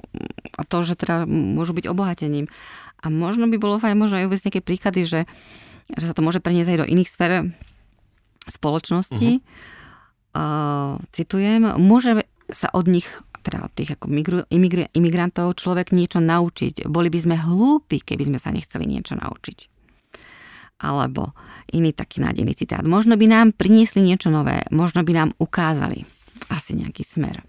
a 0.56 0.62
to, 0.66 0.78
že 0.82 0.98
teda 0.98 1.28
môžu 1.28 1.76
byť 1.76 1.86
obohatením. 1.90 2.50
A 2.98 3.14
možno 3.14 3.46
by 3.46 3.56
bolo 3.62 3.78
fajn 3.78 3.94
možno 3.94 4.18
aj 4.18 4.26
uvieť 4.26 4.50
nejaké 4.50 4.62
príklady, 4.62 5.06
že, 5.06 5.20
že 5.94 6.04
sa 6.10 6.14
to 6.14 6.24
môže 6.26 6.42
preniesť 6.42 6.74
aj 6.74 6.78
do 6.82 6.90
iných 6.90 7.10
sfér 7.10 7.32
spoločnosti. 8.50 9.30
Uh-huh. 9.38 9.76
Uh, 10.38 11.00
citujem, 11.14 11.62
môže 11.78 12.26
sa 12.48 12.72
od 12.72 12.88
nich 12.88 13.06
teda 13.42 13.70
tých 13.72 13.96
ako 13.96 14.06
migru, 14.10 14.38
imigri, 14.52 14.90
imigrantov 14.92 15.56
človek 15.56 15.94
niečo 15.94 16.20
naučiť. 16.20 16.84
Boli 16.84 17.08
by 17.08 17.18
sme 17.18 17.36
hlúpi, 17.38 18.02
keby 18.02 18.28
sme 18.28 18.38
sa 18.42 18.52
nechceli 18.52 18.84
niečo 18.84 19.16
naučiť. 19.16 19.58
Alebo 20.84 21.34
iný 21.72 21.90
taký 21.96 22.22
nádejný 22.22 22.54
citát. 22.54 22.84
Možno 22.84 23.18
by 23.18 23.26
nám 23.26 23.46
priniesli 23.56 24.04
niečo 24.04 24.30
nové, 24.30 24.62
možno 24.70 25.02
by 25.02 25.12
nám 25.14 25.30
ukázali 25.40 26.06
asi 26.52 26.78
nejaký 26.78 27.02
smer. 27.02 27.42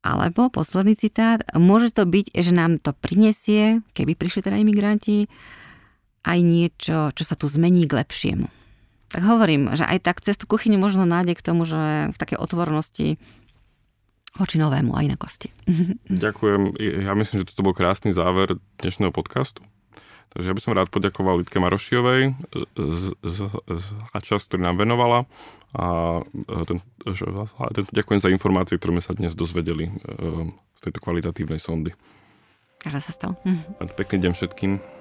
Alebo 0.00 0.48
posledný 0.48 0.96
citát, 0.96 1.44
môže 1.52 1.92
to 1.92 2.08
byť, 2.08 2.32
že 2.32 2.52
nám 2.56 2.80
to 2.80 2.96
prinesie, 2.96 3.84
keby 3.92 4.16
prišli 4.16 4.40
teda 4.48 4.56
imigranti, 4.56 5.28
aj 6.24 6.38
niečo, 6.40 7.12
čo 7.12 7.24
sa 7.24 7.36
tu 7.36 7.44
zmení 7.44 7.84
k 7.84 8.00
lepšiemu 8.00 8.59
tak 9.10 9.22
hovorím, 9.26 9.74
že 9.74 9.82
aj 9.82 9.98
tak 10.06 10.22
cez 10.22 10.38
tú 10.38 10.46
kuchyňu 10.46 10.78
možno 10.78 11.02
nádej 11.02 11.34
k 11.34 11.44
tomu, 11.44 11.66
že 11.66 12.14
v 12.14 12.16
takej 12.16 12.38
otvornosti 12.38 13.18
voči 14.38 14.56
novému 14.62 14.94
a 14.94 15.02
inakosti. 15.02 15.50
Ďakujem. 16.06 16.78
Ja 16.78 17.18
myslím, 17.18 17.42
že 17.42 17.48
toto 17.50 17.66
bol 17.66 17.74
krásny 17.74 18.14
záver 18.14 18.56
dnešného 18.78 19.10
podcastu. 19.10 19.66
Takže 20.30 20.46
ja 20.46 20.54
by 20.54 20.62
som 20.62 20.78
rád 20.78 20.94
poďakoval 20.94 21.42
Litke 21.42 21.58
Marošiovej 21.58 22.38
za 23.26 23.46
čas, 24.22 24.46
ktorý 24.46 24.62
nám 24.62 24.78
venovala 24.78 25.26
a 25.74 26.22
ten, 26.70 26.78
ten, 27.74 27.84
ďakujem 27.90 28.22
za 28.22 28.30
informácie, 28.30 28.78
ktoré 28.78 28.94
sme 28.94 29.02
sa 29.02 29.18
dnes 29.18 29.34
dozvedeli 29.34 29.90
e, 29.90 29.92
z 30.54 30.80
tejto 30.86 31.02
kvalitatívnej 31.02 31.58
sondy. 31.58 31.90
Každá 32.78 33.02
sa 33.02 33.10
stalo. 33.10 33.34
Pekný 33.98 34.30
deň 34.30 34.32
všetkým. 34.38 34.99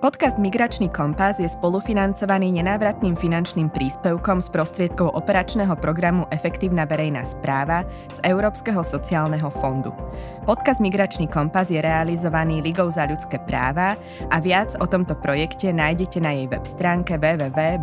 Podcast 0.00 0.40
Migračný 0.40 0.88
kompas 0.88 1.36
je 1.36 1.44
spolufinancovaný 1.44 2.56
nenávratným 2.56 3.20
finančným 3.20 3.68
príspevkom 3.68 4.40
z 4.40 4.48
prostriedkov 4.48 5.12
operačného 5.12 5.76
programu 5.76 6.24
Efektívna 6.32 6.88
verejná 6.88 7.20
správa 7.28 7.84
z 8.08 8.16
Európskeho 8.24 8.80
sociálneho 8.80 9.52
fondu. 9.52 9.92
Podcast 10.48 10.80
Migračný 10.80 11.28
kompas 11.28 11.68
je 11.68 11.84
realizovaný 11.84 12.64
Ligou 12.64 12.88
za 12.88 13.04
ľudské 13.04 13.36
práva 13.44 14.00
a 14.32 14.40
viac 14.40 14.72
o 14.80 14.88
tomto 14.88 15.20
projekte 15.20 15.68
nájdete 15.68 16.16
na 16.16 16.32
jej 16.32 16.48
web 16.48 16.64
stránke 16.64 17.20
www.hrl.sk. 17.20 17.76